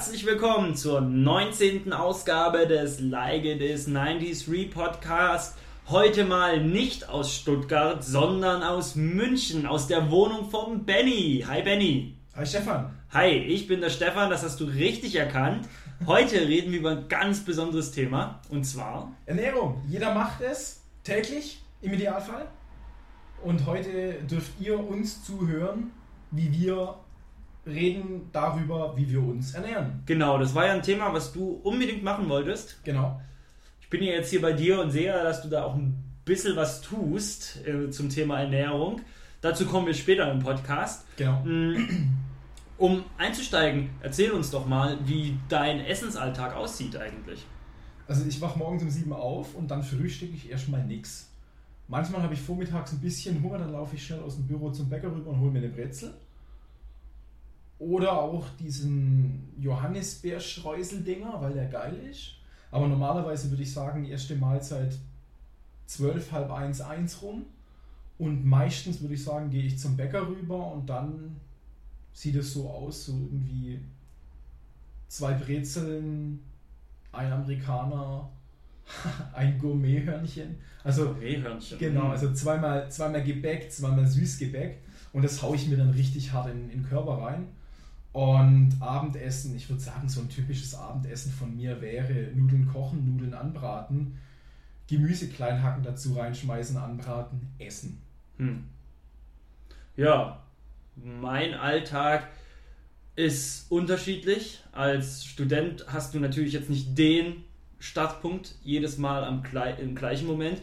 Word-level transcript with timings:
Herzlich 0.00 0.24
willkommen 0.24 0.74
zur 0.76 1.02
19. 1.02 1.92
Ausgabe 1.92 2.66
des 2.66 3.00
Like 3.00 3.44
It 3.44 3.60
Is 3.60 3.84
93 3.84 4.70
Podcast. 4.70 5.58
Heute 5.90 6.24
mal 6.24 6.64
nicht 6.64 7.10
aus 7.10 7.34
Stuttgart, 7.34 8.02
sondern 8.02 8.62
aus 8.62 8.94
München, 8.94 9.66
aus 9.66 9.88
der 9.88 10.10
Wohnung 10.10 10.48
von 10.48 10.86
Benny. 10.86 11.44
Hi 11.46 11.60
Benny. 11.60 12.16
Hi 12.34 12.46
Stefan. 12.46 12.94
Hi, 13.10 13.28
ich 13.28 13.68
bin 13.68 13.82
der 13.82 13.90
Stefan, 13.90 14.30
das 14.30 14.42
hast 14.42 14.58
du 14.60 14.64
richtig 14.64 15.16
erkannt. 15.16 15.68
Heute 16.06 16.40
reden 16.48 16.72
wir 16.72 16.78
über 16.78 16.92
ein 16.92 17.08
ganz 17.10 17.44
besonderes 17.44 17.92
Thema 17.92 18.40
und 18.48 18.64
zwar 18.64 19.14
Ernährung. 19.26 19.82
Jeder 19.86 20.14
macht 20.14 20.40
es 20.40 20.80
täglich 21.04 21.60
im 21.82 21.92
Idealfall. 21.92 22.46
Und 23.44 23.66
heute 23.66 24.14
dürft 24.22 24.52
ihr 24.60 24.80
uns 24.80 25.22
zuhören, 25.26 25.90
wie 26.30 26.50
wir 26.50 26.94
reden 27.70 28.28
darüber, 28.32 28.96
wie 28.96 29.10
wir 29.10 29.22
uns 29.22 29.54
ernähren. 29.54 30.02
Genau, 30.06 30.38
das 30.38 30.54
war 30.54 30.66
ja 30.66 30.72
ein 30.72 30.82
Thema, 30.82 31.12
was 31.12 31.32
du 31.32 31.60
unbedingt 31.62 32.02
machen 32.02 32.28
wolltest. 32.28 32.82
Genau. 32.84 33.20
Ich 33.80 33.88
bin 33.88 34.02
ja 34.02 34.12
jetzt 34.12 34.30
hier 34.30 34.42
bei 34.42 34.52
dir 34.52 34.80
und 34.80 34.90
sehe, 34.90 35.12
dass 35.12 35.42
du 35.42 35.48
da 35.48 35.64
auch 35.64 35.74
ein 35.74 36.02
bisschen 36.24 36.56
was 36.56 36.80
tust 36.80 37.66
äh, 37.66 37.90
zum 37.90 38.08
Thema 38.08 38.40
Ernährung. 38.40 39.00
Dazu 39.40 39.66
kommen 39.66 39.86
wir 39.86 39.94
später 39.94 40.30
im 40.30 40.40
Podcast. 40.40 41.06
Genau. 41.16 41.42
Mm, 41.44 42.10
Um 42.80 43.04
einzusteigen, 43.18 43.90
erzähl 44.00 44.30
uns 44.30 44.50
doch 44.50 44.66
mal, 44.66 44.96
wie 45.04 45.38
dein 45.50 45.80
Essensalltag 45.80 46.56
aussieht 46.56 46.96
eigentlich. 46.96 47.44
Also 48.08 48.24
ich 48.24 48.40
wache 48.40 48.58
morgens 48.58 48.82
um 48.82 48.88
7 48.88 49.12
auf 49.12 49.54
und 49.54 49.70
dann 49.70 49.82
frühstücke 49.82 50.32
ich 50.34 50.50
erstmal 50.50 50.86
nichts. 50.86 51.28
Manchmal 51.88 52.22
habe 52.22 52.32
ich 52.32 52.40
vormittags 52.40 52.92
ein 52.92 53.00
bisschen 53.00 53.42
Hunger, 53.42 53.58
dann 53.58 53.72
laufe 53.72 53.96
ich 53.96 54.06
schnell 54.06 54.20
aus 54.20 54.36
dem 54.36 54.46
Büro 54.46 54.70
zum 54.70 54.88
Bäcker 54.88 55.12
rüber 55.14 55.28
und 55.28 55.40
hole 55.40 55.50
mir 55.50 55.58
eine 55.58 55.68
Brezel. 55.68 56.14
Oder 57.80 58.12
auch 58.12 58.46
diesen 58.58 59.48
Johannisbeerstreusel-Dinger, 59.58 61.40
weil 61.40 61.54
der 61.54 61.66
geil 61.66 61.96
ist. 62.10 62.34
Aber 62.70 62.86
normalerweise 62.86 63.50
würde 63.50 63.62
ich 63.62 63.72
sagen, 63.72 64.04
erste 64.04 64.36
Mahlzeit 64.36 64.96
12, 65.86 66.30
halb 66.30 66.52
1, 66.52 66.82
1 66.82 67.22
rum. 67.22 67.46
Und 68.18 68.44
meistens 68.44 69.00
würde 69.00 69.14
ich 69.14 69.24
sagen, 69.24 69.48
gehe 69.48 69.64
ich 69.64 69.78
zum 69.78 69.96
Bäcker 69.96 70.28
rüber 70.28 70.72
und 70.72 70.88
dann 70.90 71.36
sieht 72.12 72.36
es 72.36 72.52
so 72.52 72.68
aus, 72.68 73.06
so 73.06 73.12
irgendwie 73.12 73.80
zwei 75.08 75.32
Brezeln, 75.32 76.40
ein 77.12 77.32
Amerikaner, 77.32 78.28
ein 79.32 79.58
Gourmet-Hörnchen. 79.58 80.58
Also 80.84 81.12
Rehhörnchen. 81.12 81.78
Genau, 81.78 82.08
also 82.08 82.30
zweimal, 82.34 82.90
zweimal 82.90 83.24
Gebäck, 83.24 83.72
zweimal 83.72 84.06
Süßgebäck. 84.06 84.82
Und 85.14 85.24
das 85.24 85.40
haue 85.40 85.56
ich 85.56 85.66
mir 85.66 85.78
dann 85.78 85.90
richtig 85.90 86.30
hart 86.30 86.50
in, 86.50 86.64
in 86.64 86.82
den 86.82 86.84
Körper 86.84 87.22
rein. 87.22 87.48
Und 88.12 88.76
Abendessen, 88.80 89.54
ich 89.54 89.68
würde 89.68 89.82
sagen, 89.82 90.08
so 90.08 90.20
ein 90.20 90.28
typisches 90.28 90.74
Abendessen 90.74 91.32
von 91.32 91.56
mir 91.56 91.80
wäre 91.80 92.32
Nudeln 92.34 92.66
kochen, 92.66 93.06
Nudeln 93.06 93.34
anbraten, 93.34 94.18
Gemüse 94.88 95.28
klein 95.28 95.62
hacken 95.62 95.84
dazu 95.84 96.14
reinschmeißen, 96.14 96.76
anbraten, 96.76 97.48
essen. 97.58 98.02
Hm. 98.38 98.64
Ja, 99.96 100.42
mein 100.96 101.54
Alltag 101.54 102.26
ist 103.14 103.70
unterschiedlich. 103.70 104.64
Als 104.72 105.24
Student 105.24 105.84
hast 105.88 106.14
du 106.14 106.18
natürlich 106.18 106.52
jetzt 106.52 106.70
nicht 106.70 106.98
den 106.98 107.44
Startpunkt 107.78 108.56
jedes 108.62 108.98
Mal 108.98 109.24
am, 109.24 109.42
im 109.80 109.94
gleichen 109.94 110.26
Moment. 110.26 110.60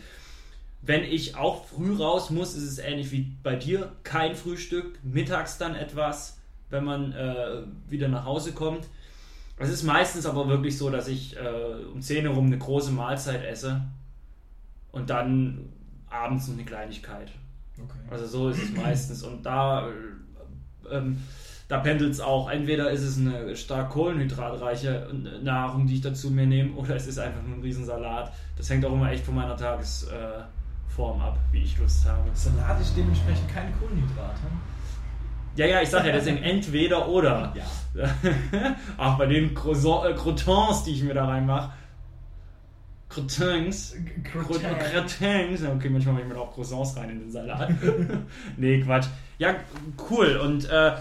Wenn 0.82 1.04
ich 1.04 1.36
auch 1.36 1.66
früh 1.66 1.96
raus 1.96 2.30
muss, 2.30 2.56
ist 2.56 2.64
es 2.64 2.80
ähnlich 2.80 3.12
wie 3.12 3.32
bei 3.42 3.56
dir. 3.56 3.96
Kein 4.04 4.36
Frühstück, 4.36 5.00
mittags 5.04 5.58
dann 5.58 5.76
etwas, 5.76 6.37
wenn 6.70 6.84
man 6.84 7.14
äh, 7.14 7.64
wieder 7.88 8.08
nach 8.08 8.26
Hause 8.26 8.54
kommt. 8.54 8.88
Es 9.60 9.70
ist 9.70 9.84
meistens 9.84 10.26
aber 10.26 10.48
wirklich 10.48 10.78
so, 10.78 10.90
dass 10.90 11.08
ich 11.08 11.36
äh, 11.36 11.86
um 11.92 12.02
10 12.02 12.28
Uhr 12.28 12.36
rum 12.36 12.46
eine 12.46 12.58
große 12.58 12.92
Mahlzeit 12.92 13.44
esse 13.44 13.82
und 14.92 15.10
dann 15.10 15.70
abends 16.10 16.48
noch 16.48 16.56
eine 16.56 16.66
Kleinigkeit. 16.66 17.32
Okay. 17.78 18.00
Also 18.10 18.28
so 18.28 18.50
ist 18.50 18.62
es 18.62 18.76
meistens. 18.76 19.24
Und 19.24 19.46
da, 19.46 19.88
äh, 19.88 20.96
ähm, 20.96 21.24
da 21.68 21.80
pendelt 21.80 22.12
es 22.12 22.20
auch. 22.20 22.50
Entweder 22.50 22.92
ist 22.92 23.02
es 23.02 23.18
eine 23.18 23.56
stark 23.56 23.90
kohlenhydratreiche 23.90 25.10
Nahrung, 25.44 25.88
die 25.88 25.96
ich 25.96 26.02
dazu 26.02 26.30
mir 26.30 26.46
nehme, 26.46 26.74
oder 26.76 26.96
es 26.96 27.08
ist 27.08 27.18
einfach 27.18 27.42
nur 27.42 27.58
ein 27.58 27.62
Riesensalat. 27.62 28.32
Das 28.56 28.70
hängt 28.70 28.86
auch 28.86 28.94
immer 28.94 29.12
echt 29.12 29.26
von 29.26 29.36
meiner 29.36 29.58
Tagesform 29.58 31.22
ab, 31.22 31.40
wie 31.52 31.64
ich 31.64 31.78
Lust 31.80 32.06
habe. 32.08 32.30
Salat 32.34 32.80
ist 32.80 32.96
dementsprechend 32.96 33.50
kein 33.50 33.74
Kohlenhydrat. 33.80 34.36
Hm? 34.36 34.77
Ja, 35.58 35.66
ja, 35.66 35.82
ich 35.82 35.90
sage 35.90 36.08
ja 36.08 36.14
deswegen 36.14 36.38
entweder 36.38 37.08
oder. 37.08 37.54
Ja. 37.56 38.10
Auch 38.98 39.18
bei 39.18 39.26
den 39.26 39.50
äh, 39.50 39.54
Croutons, 39.54 40.84
die 40.84 40.92
ich 40.92 41.04
mir 41.04 41.16
da 41.16 41.26
reinmache. 41.26 41.72
Croutons. 43.10 43.96
Croutons. 44.24 45.64
Okay, 45.64 45.90
manchmal 45.90 46.14
mache 46.14 46.24
ich 46.24 46.30
mir 46.30 46.38
auch 46.38 46.54
Croissants 46.54 46.96
rein 46.98 47.10
in 47.10 47.20
den 47.22 47.32
Salat. 47.32 47.74
nee, 48.58 48.82
Quatsch. 48.82 49.08
Ja, 49.40 49.56
cool. 50.10 50.38
Und 50.38 50.70
äh, 50.70 50.92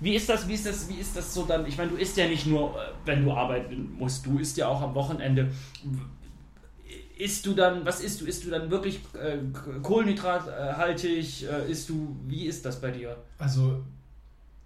wie 0.00 0.14
ist 0.14 0.28
das, 0.28 0.46
wie 0.48 0.54
ist 0.54 0.66
das, 0.66 0.88
wie 0.88 0.94
ist 0.94 1.16
das 1.16 1.34
so 1.34 1.44
dann? 1.44 1.66
Ich 1.66 1.76
meine, 1.76 1.90
du 1.90 1.96
isst 1.96 2.16
ja 2.16 2.28
nicht 2.28 2.46
nur, 2.46 2.70
äh, 2.70 2.90
wenn 3.04 3.24
du 3.24 3.32
arbeiten 3.32 3.92
musst, 3.98 4.24
du 4.24 4.38
isst 4.38 4.56
ja 4.56 4.68
auch 4.68 4.80
am 4.80 4.94
Wochenende. 4.94 5.50
Isst 7.18 7.46
du 7.46 7.54
dann, 7.54 7.84
was 7.84 8.00
isst 8.00 8.20
du? 8.20 8.26
Isst 8.26 8.44
du 8.44 8.50
dann 8.50 8.70
wirklich 8.70 9.00
äh, 9.14 9.38
kohlenhydrathaltig? 9.82 11.48
Äh, 11.50 11.70
isst 11.70 11.88
du, 11.88 12.16
wie 12.26 12.46
ist 12.46 12.64
das 12.64 12.80
bei 12.80 12.92
dir? 12.92 13.16
Also 13.38 13.82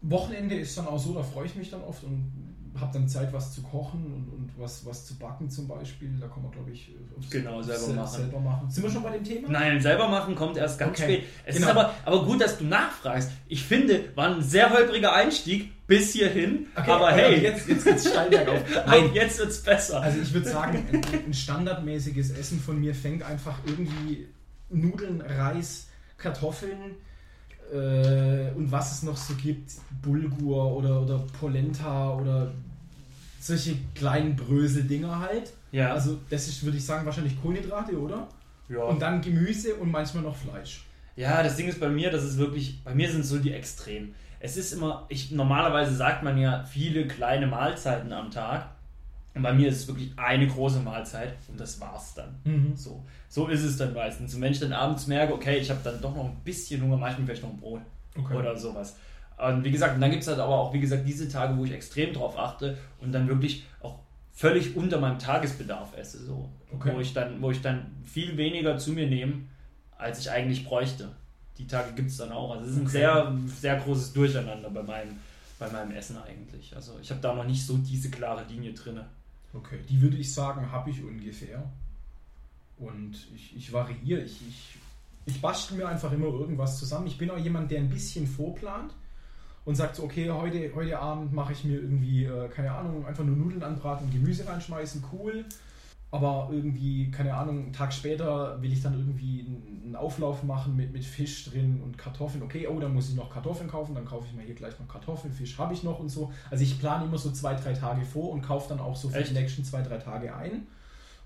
Wochenende 0.03 0.57
ist 0.57 0.77
dann 0.77 0.87
auch 0.87 0.99
so, 0.99 1.15
da 1.15 1.23
freue 1.23 1.47
ich 1.47 1.55
mich 1.57 1.71
dann 1.71 1.83
oft 1.83 2.05
und 2.05 2.52
habe 2.81 2.93
dann 2.95 3.07
Zeit, 3.09 3.33
was 3.33 3.53
zu 3.55 3.63
kochen 3.63 4.05
und, 4.07 4.29
und 4.33 4.51
was, 4.57 4.87
was 4.87 5.05
zu 5.07 5.19
backen 5.19 5.51
zum 5.51 5.69
Beispiel. 5.69 6.11
Da 6.19 6.27
kann 6.29 6.43
man, 6.43 6.51
glaube 6.53 6.71
ich, 6.71 6.91
aufs- 7.19 7.29
Genau, 7.31 7.61
selber 7.61 7.81
sel- 7.81 7.95
machen. 7.97 8.17
selber 8.21 8.41
machen. 8.41 8.71
Sind 8.71 8.83
wir 8.85 8.91
schon 8.91 9.03
bei 9.03 9.11
dem 9.11 9.25
Thema? 9.25 9.49
Nein, 9.51 9.81
selber 9.81 10.09
machen 10.09 10.35
kommt 10.35 10.57
erst 10.57 10.79
ganz 10.79 10.99
Okay, 10.99 11.17
spät. 11.19 11.25
Es 11.45 11.57
genau. 11.57 11.67
ist 11.69 11.77
aber, 11.77 11.95
aber 12.05 12.25
gut, 12.25 12.41
dass 12.41 12.57
du 12.59 12.65
nachfragst. 12.65 13.31
Ich 13.49 13.63
finde, 13.65 14.05
war 14.15 14.35
ein 14.35 14.43
sehr 14.43 14.71
holpriger 14.71 15.13
Einstieg 15.13 15.71
bis 15.87 16.13
hierhin. 16.13 16.67
Okay, 16.75 16.91
aber 16.91 17.13
hey, 17.13 17.41
jetzt, 17.43 17.69
jetzt 17.69 17.85
geht's 17.85 18.09
steil 18.09 18.31
bergauf. 18.31 18.63
Nein, 18.87 19.11
jetzt 19.13 19.39
wird's 19.39 19.63
besser. 19.63 20.01
Also 20.01 20.21
ich 20.21 20.33
würde 20.33 20.49
sagen, 20.49 20.87
ein, 20.93 21.03
ein 21.27 21.35
standardmäßiges 21.35 22.31
Essen 22.31 22.59
von 22.59 22.81
mir 22.81 22.95
fängt 22.95 23.23
einfach 23.23 23.59
irgendwie 23.67 24.29
Nudeln, 24.71 25.21
Reis, 25.21 25.89
Kartoffeln 26.17 26.97
äh, 27.73 28.51
und 28.55 28.71
was 28.71 28.93
es 28.93 29.03
noch 29.03 29.17
so 29.17 29.35
gibt, 29.35 29.73
Bulgur 30.03 30.77
oder, 30.77 31.01
oder 31.03 31.19
Polenta 31.41 32.15
oder 32.15 32.53
solche 33.41 33.77
kleinen 33.95 34.37
Brösel-Dinger 34.37 35.19
halt. 35.21 35.53
ja, 35.73 35.93
Also 35.93 36.19
das 36.31 36.49
ist, 36.49 36.63
würde 36.65 36.77
ich 36.77 36.85
sagen, 36.85 37.05
wahrscheinlich 37.07 37.41
Kohlenhydrate, 37.41 37.99
oder? 37.99 38.29
ja. 38.69 38.83
Und 38.85 39.01
dann 39.03 39.21
Gemüse 39.21 39.75
und 39.77 39.91
manchmal 39.91 40.23
noch 40.23 40.37
Fleisch. 40.37 40.85
ja, 41.17 41.43
das 41.43 41.57
Ding 41.57 41.69
ist 41.69 41.81
bei 41.81 41.89
mir, 41.89 42.11
das 42.11 42.25
ist 42.25 42.39
wirklich, 42.39 42.83
bei 42.85 42.95
mir 42.95 43.11
sind 43.11 43.25
so 43.25 43.39
die 43.39 43.53
Extremen. 43.53 44.15
Es 44.41 44.57
ist 44.57 44.73
immer, 44.73 45.07
ich, 45.09 45.31
normalerweise 45.31 45.95
sagt 45.95 46.23
man 46.23 46.37
ja 46.39 46.65
viele 46.65 47.07
kleine 47.07 47.47
Mahlzeiten 47.47 48.13
am 48.13 48.31
Tag. 48.31 48.69
Und 49.35 49.43
bei 49.43 49.53
mir 49.55 49.69
ist 49.69 49.77
es 49.81 49.89
wirklich 49.89 50.11
eine 50.17 50.47
große 50.47 50.81
Mahlzeit 50.81 51.35
und 51.49 51.59
das 51.59 51.81
war's 51.81 52.15
dann. 52.15 52.73
So, 52.77 53.03
so 53.29 53.49
ist 53.49 53.63
es 53.63 53.79
dann 53.79 53.95
meistens. 53.95 54.35
Und 54.35 54.43
wenn 54.43 54.53
ich 54.53 54.61
dann 54.61 54.73
abends 54.75 55.07
merke, 55.07 55.33
okay, 55.33 55.57
ich 55.59 55.71
habe 55.71 55.81
dann 55.83 56.01
doch 56.03 56.15
noch 56.15 56.27
ein 56.27 56.37
bisschen 56.45 56.83
Hunger, 56.83 56.99
mache 56.99 57.13
ich 57.13 57.19
mir 57.19 57.25
vielleicht 57.27 57.43
noch 57.43 57.51
ein 57.51 57.59
Brot 57.61 57.81
Okay. 58.19 58.35
oder 58.35 58.55
sowas. 58.57 58.97
Und 59.39 59.65
wie 59.65 59.71
gesagt, 59.71 59.95
und 59.95 60.03
dann 60.03 60.11
gibt 60.11 60.23
es 60.23 60.29
halt 60.29 60.39
aber 60.39 60.55
auch, 60.55 60.73
wie 60.75 60.81
gesagt, 60.81 61.09
diese 61.09 61.29
Tage, 61.31 61.57
wo 61.57 61.65
ich 61.65 61.73
extrem 61.73 62.13
drauf 62.13 62.39
achte 62.39 62.77
und 63.01 63.11
dann 63.13 63.27
wirklich 63.27 63.65
auch 63.81 63.99
völlig 64.33 64.77
unter 64.77 65.01
meinem 65.01 65.19
Tagesbedarf 65.19 65.97
esse. 65.97 66.23
So. 66.25 66.51
Okay. 66.73 66.93
Wo, 66.95 67.01
ich 67.01 67.15
dann, 67.15 67.41
wo 67.41 67.51
ich 67.51 67.63
dann 67.63 67.87
viel 68.05 68.37
weniger 68.37 68.77
zu 68.77 68.93
mir 68.93 69.07
nehme, 69.07 69.35
als 69.97 70.19
ich 70.21 70.31
eigentlich 70.31 70.67
bräuchte. 70.67 71.09
Die 71.57 71.67
Tage 71.67 71.93
gibt 71.95 72.11
es 72.11 72.19
dann 72.19 72.33
auch. 72.33 72.51
Also 72.53 72.65
es 72.67 72.73
ist 72.73 72.77
ein 72.77 72.83
Okay. 72.83 72.91
sehr, 72.99 73.33
sehr 73.61 73.77
großes 73.77 74.13
Durcheinander 74.13 74.69
bei 74.69 74.83
meinem, 74.83 75.17
bei 75.59 75.71
meinem 75.71 75.93
Essen 75.93 76.19
eigentlich. 76.19 76.77
Also 76.77 76.93
ich 77.01 77.11
habe 77.11 77.21
da 77.23 77.35
noch 77.35 77.45
nicht 77.45 77.65
so 77.67 77.79
diese 77.79 78.11
klare 78.11 78.45
Linie 78.51 78.75
drin. 78.75 79.01
Okay, 79.55 79.79
die 79.89 80.01
würde 80.01 80.17
ich 80.17 80.33
sagen, 80.33 80.71
habe 80.73 80.91
ich 80.91 81.03
ungefähr. 81.03 81.71
Und 82.79 83.29
ich, 83.35 83.57
ich 83.57 83.73
variiere, 83.73 84.23
ich, 84.23 84.41
ich, 84.49 84.79
ich 85.27 85.41
bastel 85.41 85.77
mir 85.77 85.89
einfach 85.89 86.11
immer 86.13 86.27
irgendwas 86.27 86.79
zusammen. 86.79 87.07
Ich 87.07 87.19
bin 87.19 87.31
auch 87.31 87.39
jemand, 87.39 87.71
der 87.71 87.81
ein 87.81 87.91
bisschen 87.91 88.27
vorplant 88.27 88.93
und 89.65 89.77
sagt 89.77 89.97
so, 89.97 90.05
okay, 90.05 90.31
heute, 90.31 90.75
heute 90.75 90.99
Abend 90.99 91.33
mache 91.33 91.53
ich 91.53 91.65
mir 91.65 91.81
irgendwie, 91.81 92.25
äh, 92.25 92.49
keine 92.49 92.73
Ahnung, 92.73 93.07
einfach 93.07 93.25
nur 93.25 93.37
Nudeln 93.37 93.63
anbraten 93.63 94.07
und 94.07 94.13
Gemüse 94.13 94.47
reinschmeißen, 94.47 95.05
cool. 95.13 95.45
Aber 96.13 96.51
irgendwie, 96.53 97.11
keine 97.11 97.35
Ahnung, 97.35 97.63
einen 97.63 97.73
Tag 97.73 97.91
später 97.91 98.61
will 98.61 98.71
ich 98.71 98.83
dann 98.83 98.93
irgendwie 98.93 99.47
einen 99.83 99.97
Auflauf 99.97 100.43
machen 100.43 100.77
mit, 100.77 100.93
mit 100.93 101.07
Fisch 101.07 101.47
drin 101.47 101.81
und 101.83 101.97
Kartoffeln. 101.97 102.43
Okay, 102.43 102.69
oh, 102.69 102.79
dann 102.79 102.93
muss 102.93 103.09
ich 103.09 103.17
noch 103.17 103.31
Kartoffeln 103.31 103.69
kaufen, 103.69 103.95
dann 103.95 104.05
kaufe 104.05 104.27
ich 104.29 104.35
mir 104.37 104.43
hier 104.43 104.55
gleich 104.55 104.79
noch 104.79 104.87
Kartoffeln, 104.87 105.33
Fisch 105.33 105.57
habe 105.57 105.73
ich 105.73 105.83
noch 105.83 105.99
und 106.01 106.11
so. 106.11 106.31
Also 106.51 106.65
ich 106.65 106.79
plane 106.79 107.07
immer 107.07 107.17
so 107.17 107.31
zwei, 107.31 107.55
drei 107.55 107.73
Tage 107.73 108.05
vor 108.05 108.31
und 108.31 108.43
kaufe 108.43 108.69
dann 108.69 108.79
auch 108.79 108.95
so 108.95 109.09
für 109.09 109.23
die 109.23 109.33
nächsten 109.33 109.65
zwei, 109.65 109.81
drei 109.81 109.97
Tage 109.97 110.37
ein. 110.37 110.67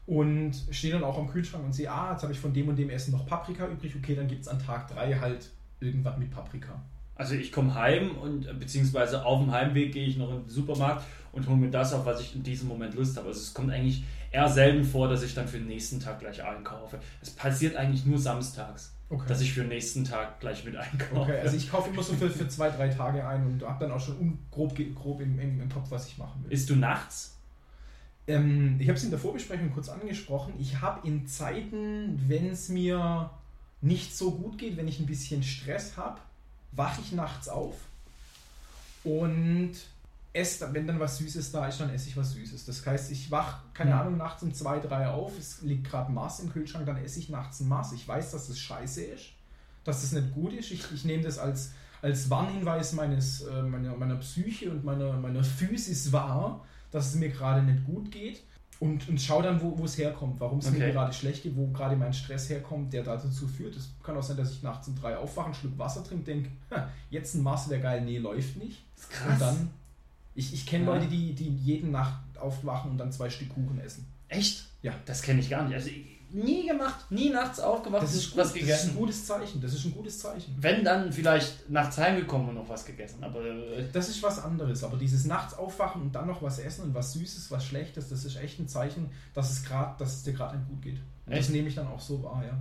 Und 0.06 0.55
stehe 0.71 0.93
dann 0.93 1.03
auch 1.03 1.19
am 1.19 1.27
Kühlschrank 1.27 1.65
und 1.65 1.73
sehe, 1.73 1.91
ah, 1.91 2.12
jetzt 2.12 2.23
habe 2.23 2.33
ich 2.33 2.38
von 2.38 2.53
dem 2.53 2.69
und 2.69 2.77
dem 2.77 2.88
Essen 2.88 3.11
noch 3.11 3.27
Paprika 3.27 3.67
übrig, 3.67 3.97
okay, 3.97 4.15
dann 4.15 4.29
gibt 4.29 4.43
es 4.43 4.49
an 4.49 4.61
Tag 4.61 4.87
3 4.87 5.19
halt 5.19 5.50
irgendwas 5.81 6.17
mit 6.17 6.31
Paprika. 6.31 6.81
Also 7.17 7.35
ich 7.35 7.50
komme 7.50 7.75
heim 7.75 8.11
und 8.19 8.59
beziehungsweise 8.59 9.25
auf 9.25 9.41
dem 9.41 9.50
Heimweg 9.50 9.93
gehe 9.93 10.06
ich 10.06 10.17
noch 10.19 10.31
in 10.31 10.43
den 10.43 10.49
Supermarkt 10.49 11.05
und 11.37 11.47
hole 11.47 11.56
mir 11.56 11.71
das 11.71 11.93
auf, 11.93 12.05
was 12.06 12.21
ich 12.21 12.35
in 12.35 12.43
diesem 12.43 12.69
Moment 12.69 12.94
Lust 12.94 13.17
habe. 13.17 13.29
Also 13.29 13.41
es 13.41 13.55
kommt 13.55 13.71
eigentlich 13.71 14.05
eher 14.33 14.49
selten 14.49 14.85
vor, 14.85 15.09
dass 15.09 15.23
ich 15.23 15.35
dann 15.35 15.47
für 15.47 15.59
den 15.59 15.69
nächsten 15.69 16.00
Tag 16.00 16.21
gleich 16.21 16.43
einkaufe. 16.43 16.99
Es 17.23 17.31
passiert 17.31 17.77
eigentlich 17.77 18.05
nur 18.06 18.19
samstags, 18.19 18.93
Okay. 19.09 19.25
dass 19.29 19.41
ich 19.41 19.53
für 19.53 19.61
den 19.61 19.69
nächsten 19.69 20.03
Tag 20.03 20.41
gleich 20.41 20.65
mit 20.65 20.75
einkaufe. 20.77 21.21
Okay, 21.21 21.38
also 21.41 21.56
ich 21.56 21.71
kaufe 21.71 21.91
immer 21.91 22.03
so 22.03 22.15
für, 22.15 22.29
für 22.29 22.49
zwei, 22.49 22.71
drei 22.71 22.88
Tage 22.88 23.25
ein 23.27 23.47
und 23.47 23.62
habe 23.62 23.85
dann 23.85 23.93
auch 23.93 24.00
schon 24.00 24.38
grob, 24.50 24.77
grob 24.97 25.21
im, 25.21 25.38
im, 25.38 25.61
im 25.61 25.69
Kopf, 25.69 25.91
was 25.91 26.09
ich 26.09 26.19
machen 26.19 26.43
will. 26.43 26.53
Isst 26.53 26.69
du 26.71 26.75
nachts? 26.75 27.37
Ähm, 28.27 28.77
ich 28.81 28.88
habe 28.88 28.99
es 28.99 29.05
in 29.05 29.11
der 29.11 29.21
Vorbesprechung 29.21 29.71
kurz 29.73 29.88
angesprochen. 29.88 30.55
Ich 30.59 30.81
habe 30.81 31.06
in 31.06 31.27
Zeiten, 31.29 32.21
wenn 32.27 32.49
es 32.50 32.69
mir 32.69 33.31
nicht 33.81 34.17
so 34.17 34.33
gut 34.33 34.59
geht, 34.59 34.77
wenn 34.77 34.88
ich 34.88 34.99
ein 34.99 35.06
bisschen 35.06 35.44
Stress 35.44 35.97
habe, 35.97 36.19
wache 36.73 37.00
ich 37.00 37.12
nachts 37.12 37.49
auf 37.49 37.77
und 39.05 39.73
esse, 40.37 40.73
wenn 40.73 40.87
dann 40.87 41.00
was 41.00 41.19
Süßes 41.19 41.50
da 41.53 41.67
ist, 41.67 41.81
dann 41.81 41.91
esse 41.91 42.09
ich 42.09 42.17
was 42.17 42.33
Süßes. 42.33 42.65
Das 42.67 42.85
heißt, 42.87 43.11
ich 43.11 43.31
wache, 43.31 43.62
keine 43.75 43.93
Mhm. 43.94 44.00
Ahnung, 44.00 44.17
nachts 44.19 44.43
um 44.43 44.53
zwei, 44.53 44.79
drei 44.79 45.09
auf, 45.09 45.38
es 45.38 45.62
liegt 45.62 45.88
gerade 45.88 46.12
Mars 46.12 46.41
im 46.41 46.50
Kühlschrank, 46.53 46.87
dann 46.87 46.97
esse 46.99 47.19
ich 47.19 47.29
nachts 47.29 47.61
ein 47.61 47.69
Mars. 47.69 47.93
Ich 47.93 48.06
weiß, 48.06 48.31
dass 48.33 48.49
das 48.49 48.59
scheiße 48.59 49.03
ist, 49.03 49.25
dass 49.85 50.03
das 50.03 50.12
nicht 50.12 50.33
gut 50.35 50.53
ist. 50.53 50.71
Ich, 50.71 50.85
ich 50.93 51.05
nehme 51.05 51.23
das 51.23 51.38
als, 51.38 51.73
als 52.03 52.29
Warnhinweis 52.31 52.93
meines, 52.93 53.43
äh, 53.43 53.62
meiner, 53.62 53.97
meiner 53.97 54.17
Psyche 54.17 54.71
und 54.71 54.85
meiner, 54.85 55.15
meiner 55.15 55.43
Physis 55.43 56.12
wahr, 56.12 56.65
dass 56.91 57.09
es 57.09 57.15
mir 57.17 57.31
gerade 57.31 57.62
nicht 57.62 57.85
gut 57.85 58.11
geht 58.12 58.43
und, 58.79 59.09
und 59.09 59.21
schau 59.21 59.41
dann, 59.43 59.61
wo 59.61 59.83
es 59.85 59.97
herkommt, 59.97 60.38
warum 60.38 60.59
es 60.59 60.71
mir 60.71 60.77
Okay. 60.79 60.93
gerade 60.93 61.12
schlecht 61.12 61.43
geht, 61.43 61.56
wo 61.56 61.67
gerade 61.69 61.97
mein 61.97 62.12
Stress 62.12 62.49
herkommt, 62.50 62.93
der 62.93 63.03
dazu 63.05 63.49
führt. 63.49 63.75
Es 63.75 63.91
kann 64.03 64.17
auch 64.17 64.23
sein, 64.23 64.37
dass 64.37 64.53
ich 64.53 64.62
nachts 64.62 64.87
um 64.88 64.94
drei 64.94 65.17
aufwache, 65.17 65.47
einen 65.47 65.55
Schluck 65.55 65.79
Wasser 65.79 66.05
trinke, 66.05 66.25
denke, 66.25 66.50
jetzt 67.11 67.35
ein 67.35 67.43
Mars 67.43 67.69
wäre 67.71 67.81
geil, 67.81 68.03
nee, 68.03 68.19
läuft 68.19 68.56
nicht. 68.56 68.85
Das 68.97 69.06
ist 69.21 69.27
Und 69.33 69.41
dann, 69.41 69.71
ich, 70.37 70.53
ich 70.55 70.67
kenne 70.67 70.85
Ja. 70.85 70.94
Leute, 70.94 71.06
die, 71.09 71.35
die 71.35 71.49
jede 71.49 71.88
Nacht 71.88 72.21
aufwachen 72.38 72.93
und 72.93 72.99
dann 72.99 73.11
zwei 73.12 73.29
Stück 73.31 73.49
Kuchen 73.49 73.81
essen. 73.81 74.06
Echt? 74.29 74.67
Ja. 74.83 74.93
Das 75.06 75.23
kenne 75.23 75.41
ich 75.41 75.50
gar 75.50 75.65
nicht. 75.65 75.75
Also 75.75 75.91
nie 76.31 76.67
gemacht, 76.67 77.11
nie 77.11 77.31
nachts 77.31 77.61
aufgewacht 77.61 78.03
Das 78.03 78.15
ist, 78.15 78.31
gut, 78.31 78.38
was 78.41 78.49
das 78.49 78.56
ist 78.56 78.61
gegessen. 78.62 78.91
ein 78.91 78.97
gutes 78.97 79.27
Zeichen. 79.27 79.61
Das 79.61 79.73
ist 79.73 79.85
ein 79.85 79.93
gutes 79.93 80.19
Zeichen. 80.19 80.55
Wenn 80.59 80.85
dann 80.85 81.12
vielleicht 81.12 81.71
nachts 81.71 81.97
heimgekommen 81.99 82.49
und 82.50 82.55
noch 82.56 82.69
was 82.69 82.85
gegessen. 82.85 83.23
Aber 83.25 83.43
äh, 83.44 83.85
Das 83.93 84.09
ist 84.09 84.23
was 84.23 84.43
anderes, 84.43 84.83
aber 84.85 84.97
dieses 84.97 85.25
nachts 85.25 85.55
aufwachen 85.55 86.03
und 86.03 86.15
dann 86.15 86.27
noch 86.27 86.43
was 86.43 86.59
essen 86.59 86.83
und 86.85 86.94
was 86.94 87.12
Süßes, 87.15 87.50
was 87.50 87.65
Schlechtes, 87.65 88.09
das 88.09 88.25
ist 88.25 88.37
echt 88.37 88.59
ein 88.59 88.69
Zeichen, 88.69 89.09
dass 89.35 89.50
es, 89.50 89.65
grad, 89.65 90.00
dass 90.00 90.17
es 90.17 90.23
dir 90.25 90.33
gerade 90.33 90.59
gut 90.69 90.83
geht. 90.83 90.99
Und 91.27 91.37
das 91.37 91.49
nehme 91.49 91.69
ich 91.69 91.75
dann 91.77 91.87
auch 91.87 92.00
so 92.00 92.23
wahr, 92.23 92.43
ja. 92.44 92.59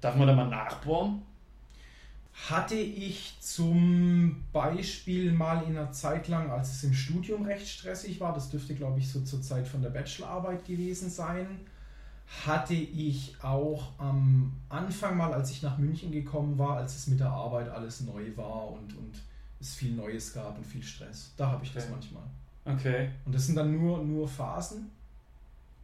darf 0.00 0.16
man 0.16 0.26
da 0.26 0.34
mal 0.34 0.48
nachbohren? 0.48 1.22
Hatte 2.48 2.74
ich 2.76 3.36
zum 3.40 4.44
Beispiel 4.52 5.32
mal 5.32 5.62
in 5.64 5.76
einer 5.76 5.92
Zeit 5.92 6.28
lang, 6.28 6.50
als 6.50 6.72
es 6.72 6.84
im 6.84 6.94
Studium 6.94 7.44
recht 7.44 7.68
stressig 7.68 8.18
war, 8.20 8.32
das 8.32 8.48
dürfte 8.50 8.74
glaube 8.74 8.98
ich 8.98 9.08
so 9.10 9.20
zur 9.22 9.42
Zeit 9.42 9.68
von 9.68 9.82
der 9.82 9.90
Bachelorarbeit 9.90 10.64
gewesen 10.64 11.10
sein, 11.10 11.46
hatte 12.46 12.74
ich 12.74 13.34
auch 13.42 13.92
am 13.98 14.52
Anfang 14.68 15.16
mal, 15.16 15.32
als 15.32 15.50
ich 15.50 15.62
nach 15.62 15.78
München 15.78 16.12
gekommen 16.12 16.58
war, 16.58 16.76
als 16.76 16.96
es 16.96 17.06
mit 17.08 17.20
der 17.20 17.30
Arbeit 17.30 17.68
alles 17.68 18.00
neu 18.02 18.24
war 18.36 18.68
und, 18.68 18.96
und 18.96 19.12
es 19.60 19.74
viel 19.74 19.92
Neues 19.92 20.32
gab 20.32 20.56
und 20.56 20.64
viel 20.64 20.82
Stress. 20.82 21.32
Da 21.36 21.50
habe 21.50 21.64
ich 21.64 21.72
das 21.72 21.84
Okay. 21.84 21.92
manchmal. 21.92 22.22
Okay. 22.64 23.10
Und 23.26 23.34
das 23.34 23.46
sind 23.46 23.56
dann 23.56 23.76
nur, 23.76 24.02
nur 24.02 24.26
Phasen 24.28 24.90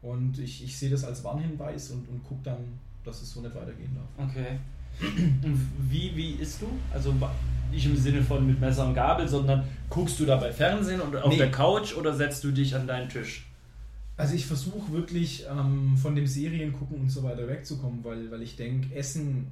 und 0.03 0.39
ich, 0.39 0.63
ich 0.65 0.79
sehe 0.79 0.91
das 0.91 1.05
als 1.05 1.23
Warnhinweis 1.25 1.91
und, 1.91 2.09
und 2.09 2.23
gucke 2.25 2.43
dann, 2.45 2.79
dass 3.05 3.23
es 3.23 3.31
so 3.33 3.41
nicht 3.41 3.55
weitergehen 3.55 3.95
darf. 3.95 4.29
Okay. 4.29 4.59
Und 5.01 5.71
wie, 5.91 6.13
wie 6.17 6.33
isst 6.33 6.63
du? 6.63 6.67
Also 6.93 7.15
nicht 7.71 7.87
im 7.87 7.97
Sinne 7.97 8.23
von 8.23 8.47
mit 8.47 8.61
Messer 8.61 8.87
und 8.87 8.95
Gabel, 8.95 9.29
sondern 9.29 9.65
guckst 9.91 10.19
du 10.21 10.25
dabei 10.25 10.53
Fernsehen 10.53 11.01
und 11.01 11.15
auf 11.17 11.31
Nee. 11.31 11.37
der 11.39 11.51
Couch 11.51 11.95
oder 11.95 12.15
setzt 12.15 12.45
du 12.45 12.51
dich 12.53 12.75
an 12.75 12.87
deinen 12.87 13.09
Tisch? 13.09 13.47
Also 14.17 14.35
ich 14.35 14.47
versuche 14.47 14.93
wirklich 14.93 15.45
ähm, 15.51 15.97
von 15.97 16.15
dem 16.15 16.27
Serien 16.27 16.73
gucken 16.73 17.01
und 17.01 17.11
so 17.11 17.23
weiter 17.23 17.47
wegzukommen, 17.49 18.03
weil, 18.03 18.31
weil 18.31 18.41
ich 18.43 18.57
denke, 18.57 18.95
Essen, 18.95 19.49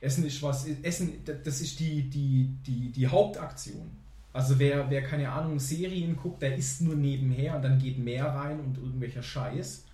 Essen 0.00 0.24
ist 0.24 0.40
was, 0.42 0.66
Essen, 0.82 1.12
das 1.24 1.60
ist 1.60 1.80
die, 1.80 2.02
die, 2.08 2.50
die, 2.66 2.92
die 2.92 3.06
Hauptaktion. 3.08 3.90
Also 4.32 4.58
wer, 4.58 4.90
wer 4.90 5.02
keine 5.02 5.30
Ahnung 5.30 5.58
Serien 5.58 6.16
guckt, 6.16 6.42
der 6.42 6.56
isst 6.56 6.82
nur 6.82 6.94
nebenher 6.94 7.56
und 7.56 7.62
dann 7.62 7.78
geht 7.78 7.98
mehr 7.98 8.26
rein 8.26 8.60
und 8.60 8.78
irgendwelcher 8.78 9.22
Scheiß. 9.22 9.84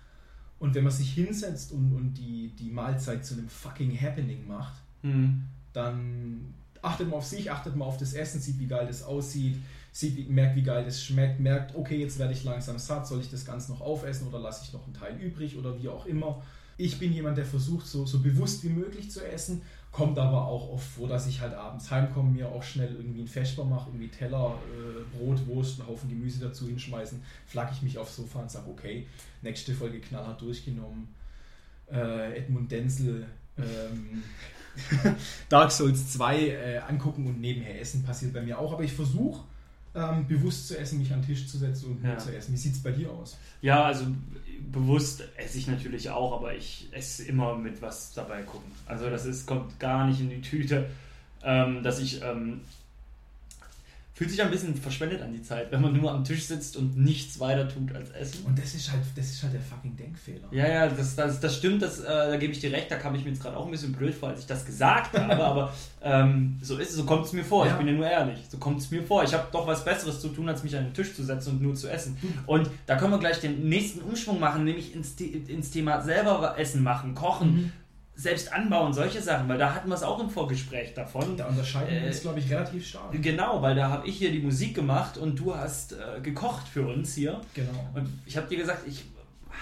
Und 0.61 0.75
wenn 0.75 0.83
man 0.83 0.93
sich 0.93 1.11
hinsetzt 1.13 1.73
und, 1.73 1.91
und 1.91 2.13
die, 2.13 2.53
die 2.57 2.69
Mahlzeit 2.69 3.25
zu 3.25 3.33
einem 3.33 3.49
fucking 3.49 3.99
Happening 3.99 4.47
macht, 4.47 4.75
Hm. 5.01 5.41
dann 5.73 6.53
achtet 6.81 7.07
man 7.09 7.17
auf 7.17 7.25
sich, 7.25 7.51
achtet 7.51 7.75
man 7.75 7.87
auf 7.87 7.97
das 7.97 8.13
Essen, 8.13 8.39
sieht, 8.39 8.59
wie 8.59 8.67
geil 8.67 8.85
das 8.87 9.01
aussieht, 9.03 9.57
sieht, 9.91 10.15
wie, 10.15 10.25
merkt, 10.25 10.55
wie 10.55 10.63
geil 10.63 10.85
das 10.85 11.03
schmeckt, 11.03 11.39
merkt, 11.39 11.75
okay, 11.75 11.97
jetzt 11.99 12.19
werde 12.19 12.33
ich 12.33 12.43
langsam 12.43 12.77
satt, 12.77 13.07
soll 13.07 13.19
ich 13.19 13.31
das 13.31 13.45
Ganze 13.45 13.71
noch 13.71 13.81
aufessen 13.81 14.27
oder 14.27 14.39
lasse 14.39 14.63
ich 14.63 14.73
noch 14.73 14.85
einen 14.85 14.93
Teil 14.93 15.17
übrig 15.19 15.57
oder 15.57 15.81
wie 15.81 15.89
auch 15.89 16.05
immer. 16.05 16.41
Ich 16.77 16.99
bin 16.99 17.11
jemand, 17.13 17.37
der 17.37 17.45
versucht, 17.45 17.87
so, 17.87 18.05
so 18.05 18.19
bewusst 18.19 18.63
wie 18.63 18.69
möglich 18.69 19.11
zu 19.11 19.25
essen, 19.25 19.61
kommt 19.91 20.17
aber 20.17 20.45
auch 20.47 20.69
oft 20.69 20.87
vor, 20.87 21.07
dass 21.09 21.27
ich 21.27 21.41
halt 21.41 21.53
abends 21.53 21.91
heimkomme, 21.91 22.31
mir 22.31 22.47
auch 22.47 22.63
schnell 22.63 22.93
irgendwie 22.95 23.21
ein 23.21 23.27
Vesper 23.27 23.65
mache, 23.65 23.89
irgendwie 23.89 24.07
Teller, 24.07 24.57
äh, 24.73 25.17
Brot, 25.17 25.45
Wurst, 25.47 25.79
einen 25.79 25.89
Haufen 25.89 26.09
Gemüse 26.09 26.39
dazu 26.39 26.65
hinschmeißen, 26.67 27.21
flacke 27.45 27.73
ich 27.73 27.81
mich 27.81 27.97
aufs 27.97 28.15
Sofa 28.15 28.39
und 28.39 28.49
sage, 28.49 28.69
okay, 28.69 29.05
nächste 29.41 29.73
Folge 29.73 29.99
knallhart 29.99 30.41
durchgenommen. 30.41 31.09
Äh, 31.91 32.37
Edmund 32.37 32.71
Denzel, 32.71 33.25
ähm, 33.57 34.23
Dark 35.49 35.71
Souls 35.71 36.13
2 36.13 36.39
äh, 36.47 36.77
angucken 36.87 37.27
und 37.27 37.41
nebenher 37.41 37.79
essen 37.81 38.03
passiert 38.03 38.33
bei 38.33 38.41
mir 38.41 38.57
auch. 38.57 38.71
Aber 38.71 38.83
ich 38.83 38.93
versuche 38.93 39.43
ähm, 39.93 40.25
bewusst 40.25 40.69
zu 40.69 40.77
essen, 40.77 40.99
mich 40.99 41.11
an 41.11 41.19
den 41.21 41.27
Tisch 41.27 41.47
zu 41.47 41.57
setzen 41.57 41.87
und 41.91 42.01
nur 42.03 42.13
Ja. 42.13 42.17
zu 42.17 42.33
essen. 42.33 42.53
Wie 42.53 42.57
sieht 42.57 42.73
es 42.73 42.81
bei 42.81 42.91
dir 42.91 43.11
aus? 43.11 43.37
Ja, 43.61 43.83
also 43.83 44.05
bewusst 44.71 45.23
esse 45.37 45.57
ich 45.57 45.67
natürlich 45.67 46.09
auch, 46.09 46.33
aber 46.33 46.55
ich 46.55 46.87
esse 46.91 47.23
immer 47.25 47.55
mit 47.55 47.81
was 47.81 48.13
dabei 48.13 48.41
gucken. 48.43 48.71
Also 48.85 49.09
das 49.09 49.25
ist, 49.25 49.45
kommt 49.45 49.79
gar 49.79 50.07
nicht 50.07 50.19
in 50.19 50.29
die 50.29 50.41
Tüte, 50.41 50.89
ähm, 51.43 51.83
dass 51.83 51.99
ich 51.99 52.21
ähm, 52.21 52.61
fühlt 54.21 54.29
sich 54.29 54.41
ein 54.43 54.51
bisschen 54.51 54.75
verschwendet 54.75 55.23
an 55.23 55.33
die 55.33 55.41
Zeit, 55.41 55.71
wenn 55.71 55.81
man 55.81 55.93
nur 55.97 56.11
am 56.11 56.23
Tisch 56.23 56.45
sitzt 56.45 56.77
und 56.77 56.95
nichts 56.95 57.39
weiter 57.39 57.67
tut 57.67 57.91
als 57.95 58.11
essen. 58.11 58.45
Und 58.45 58.55
das 58.55 58.75
ist 58.75 58.91
halt, 58.91 59.01
das 59.15 59.31
ist 59.31 59.41
halt 59.41 59.53
der 59.55 59.61
fucking 59.61 59.97
Denkfehler. 59.97 60.47
Ja, 60.51 60.67
ja, 60.67 60.87
das, 60.87 61.15
das, 61.15 61.39
das 61.39 61.57
stimmt, 61.57 61.81
das, 61.81 62.01
äh, 62.01 62.03
da 62.05 62.37
gebe 62.37 62.53
ich 62.53 62.59
dir 62.59 62.71
recht, 62.71 62.91
da 62.91 62.97
kam 62.97 63.15
ich 63.15 63.23
mir 63.23 63.31
jetzt 63.31 63.41
gerade 63.41 63.57
auch 63.57 63.65
ein 63.65 63.71
bisschen 63.71 63.93
blöd 63.93 64.13
vor, 64.13 64.29
als 64.29 64.41
ich 64.41 64.45
das 64.45 64.63
gesagt 64.63 65.17
habe, 65.17 65.43
aber 65.43 65.73
ähm, 66.03 66.59
so 66.61 66.77
ist 66.77 66.91
es, 66.91 66.97
so 66.97 67.03
kommt 67.05 67.25
es 67.25 67.33
mir 67.33 67.43
vor, 67.43 67.65
Ja. 67.65 67.71
ich 67.71 67.77
bin 67.79 67.87
ja 67.87 67.93
nur 67.93 68.07
ehrlich, 68.07 68.37
so 68.47 68.59
kommt 68.59 68.79
es 68.79 68.91
mir 68.91 69.01
vor. 69.01 69.23
Ich 69.23 69.33
habe 69.33 69.47
doch 69.51 69.65
was 69.65 69.83
Besseres 69.83 70.21
zu 70.21 70.27
tun, 70.29 70.47
als 70.47 70.61
mich 70.63 70.77
an 70.77 70.83
den 70.83 70.93
Tisch 70.93 71.15
zu 71.15 71.23
setzen 71.23 71.53
und 71.53 71.61
nur 71.63 71.73
zu 71.73 71.87
essen. 71.89 72.15
Und 72.45 72.69
da 72.85 72.97
können 72.97 73.13
wir 73.13 73.17
gleich 73.19 73.39
den 73.39 73.67
nächsten 73.69 74.01
Umschwung 74.01 74.39
machen, 74.39 74.65
nämlich 74.65 74.93
ins, 74.93 75.19
ins 75.19 75.71
Thema 75.71 75.99
selber 76.01 76.53
Essen 76.59 76.83
machen, 76.83 77.15
kochen, 77.15 77.51
Mhm. 77.55 77.71
Selbst 78.21 78.53
anbauen, 78.53 78.93
solche 78.93 79.21
Sachen, 79.21 79.49
weil 79.49 79.57
da 79.57 79.73
hatten 79.73 79.89
wir 79.89 79.95
es 79.95 80.03
auch 80.03 80.19
im 80.19 80.29
Vorgespräch 80.29 80.93
davon. 80.93 81.35
Da 81.37 81.47
unterscheiden 81.47 81.89
wir 81.93 82.03
Äh, 82.03 82.07
uns, 82.07 82.21
glaube 82.21 82.39
ich, 82.39 82.49
relativ 82.51 82.87
stark. 82.87 83.11
Genau, 83.21 83.61
weil 83.61 83.75
da 83.75 83.89
habe 83.89 84.07
ich 84.07 84.17
hier 84.17 84.31
die 84.31 84.39
Musik 84.39 84.75
gemacht 84.75 85.17
und 85.17 85.37
du 85.39 85.55
hast 85.55 85.93
äh, 85.93 86.21
gekocht 86.21 86.67
für 86.67 86.87
uns 86.87 87.15
hier. 87.15 87.41
Genau. 87.53 87.89
Und 87.95 88.09
ich 88.25 88.37
habe 88.37 88.47
dir 88.47 88.57
gesagt, 88.57 88.87
ich 88.87 89.03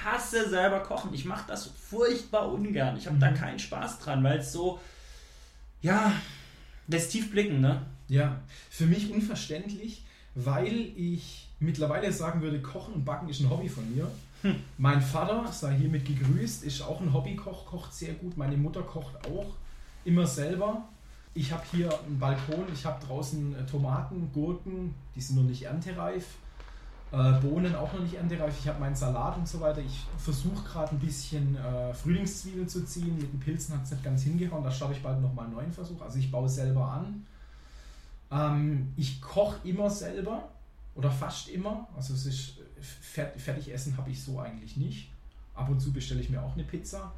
hasse 0.03 0.49
selber 0.49 0.79
kochen. 0.81 1.13
Ich 1.13 1.25
mache 1.25 1.45
das 1.47 1.67
furchtbar 1.67 2.51
ungern. 2.51 2.97
Ich 2.97 3.05
habe 3.07 3.15
Mhm. 3.17 3.21
da 3.21 3.31
keinen 3.31 3.59
Spaß 3.59 3.99
dran, 3.99 4.23
weil 4.23 4.39
es 4.39 4.51
so, 4.51 4.79
ja, 5.81 6.11
lässt 6.87 7.11
tief 7.11 7.31
blicken, 7.31 7.61
ne? 7.61 7.81
Ja, 8.07 8.39
für 8.69 8.85
mich 8.85 9.11
unverständlich, 9.11 10.03
weil 10.35 10.73
ich 10.95 11.48
mittlerweile 11.59 12.11
sagen 12.11 12.41
würde, 12.41 12.61
Kochen 12.61 12.93
und 12.93 13.05
Backen 13.05 13.29
ist 13.29 13.41
ein 13.41 13.49
Hobby 13.49 13.69
von 13.69 13.93
mir. 13.93 14.09
Hm. 14.41 14.55
Mein 14.77 15.01
Vater, 15.01 15.51
sei 15.51 15.75
hiermit 15.75 16.05
gegrüßt, 16.05 16.63
ist 16.63 16.81
auch 16.81 17.01
ein 17.01 17.13
Hobbykoch, 17.13 17.65
kocht 17.65 17.93
sehr 17.93 18.13
gut. 18.13 18.37
Meine 18.37 18.57
Mutter 18.57 18.81
kocht 18.83 19.15
auch 19.27 19.55
immer 20.05 20.25
selber. 20.25 20.83
Ich 21.33 21.51
habe 21.51 21.63
hier 21.71 21.89
einen 22.05 22.17
Balkon, 22.19 22.65
ich 22.73 22.85
habe 22.85 23.05
draußen 23.05 23.55
äh, 23.55 23.65
Tomaten, 23.65 24.31
Gurken, 24.33 24.95
die 25.15 25.21
sind 25.21 25.35
noch 25.35 25.43
nicht 25.43 25.63
erntereif. 25.63 26.25
Äh, 27.11 27.33
Bohnen 27.41 27.75
auch 27.75 27.91
noch 27.91 28.01
nicht 28.01 28.15
erntereif. 28.15 28.55
Ich 28.59 28.67
habe 28.67 28.79
meinen 28.79 28.95
Salat 28.95 29.37
und 29.37 29.47
so 29.47 29.59
weiter. 29.59 29.81
Ich 29.81 30.05
versuche 30.17 30.63
gerade 30.63 30.91
ein 30.91 30.99
bisschen 30.99 31.55
äh, 31.55 31.93
Frühlingszwiebeln 31.93 32.67
zu 32.67 32.85
ziehen. 32.85 33.17
Mit 33.17 33.33
den 33.33 33.39
Pilzen 33.39 33.75
hat 33.75 33.83
es 33.83 33.91
nicht 33.91 34.03
ganz 34.03 34.23
hingehauen. 34.23 34.63
Da 34.63 34.71
starte 34.71 34.93
ich 34.93 35.01
bald 35.01 35.19
nochmal 35.21 35.45
einen 35.45 35.55
neuen 35.55 35.71
Versuch. 35.71 35.99
Also 36.01 36.19
ich 36.19 36.31
baue 36.31 36.47
selber 36.47 36.85
an. 36.85 37.25
Ähm, 38.31 38.93
ich 38.95 39.21
koche 39.21 39.57
immer 39.67 39.89
selber 39.89 40.49
oder 40.99 41.09
fast 41.09 41.47
immer. 41.49 41.87
Also 41.95 42.13
es 42.13 42.25
ist 42.25 42.57
äh, 42.59 42.81
fer 42.81 43.31
Fertigessen 43.37 43.95
habe 43.97 44.11
ich 44.11 44.21
so 44.21 44.39
eigentlich 44.39 44.75
nicht. 44.77 45.09
Ab 45.55 45.69
und 45.69 45.79
zu 45.79 45.91
bestelle 45.93 46.19
ich 46.21 46.29
mir 46.29 46.43
auch 46.43 46.53
eine 46.53 46.63
Pizza. 46.65 47.11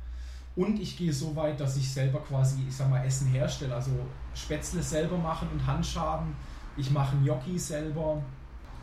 Und 0.56 0.80
ich 0.80 0.98
gehe 0.98 1.12
so 1.12 1.36
weit, 1.36 1.60
dass 1.60 1.78
ich 1.78 1.90
selber 1.92 2.20
quasi, 2.20 2.60
ich 2.68 2.76
sag 2.76 2.90
mal, 2.90 3.04
Essen 3.06 3.28
herstelle. 3.28 3.74
Also 3.74 3.92
Spätzle 4.36 4.84
selber 4.84 5.18
machen 5.18 5.48
und 5.52 5.66
Handschaben. 5.66 6.36
Ich 6.78 6.92
mache 6.92 7.16
Gnocchi 7.18 7.58
selber. 7.58 8.22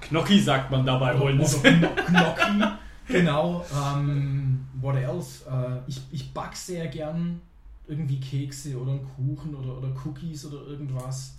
Knocki 0.01 0.41
sagt 0.41 0.71
man 0.71 0.85
dabei 0.85 1.15
Oder, 1.15 1.25
uns. 1.33 1.57
oder 1.57 2.79
genau. 3.07 3.65
Ähm, 3.75 4.67
what 4.81 4.97
else? 4.97 5.45
Äh, 5.49 5.89
ich, 5.89 6.01
ich 6.11 6.33
back 6.35 6.57
sehr 6.57 6.89
gern. 6.89 7.41
irgendwie 7.87 8.21
Kekse 8.21 8.79
oder 8.79 8.93
einen 8.93 9.07
Kuchen 9.17 9.55
oder, 9.55 9.79
oder 9.79 9.89
Cookies 10.05 10.45
oder 10.47 10.67
irgendwas. 10.67 11.38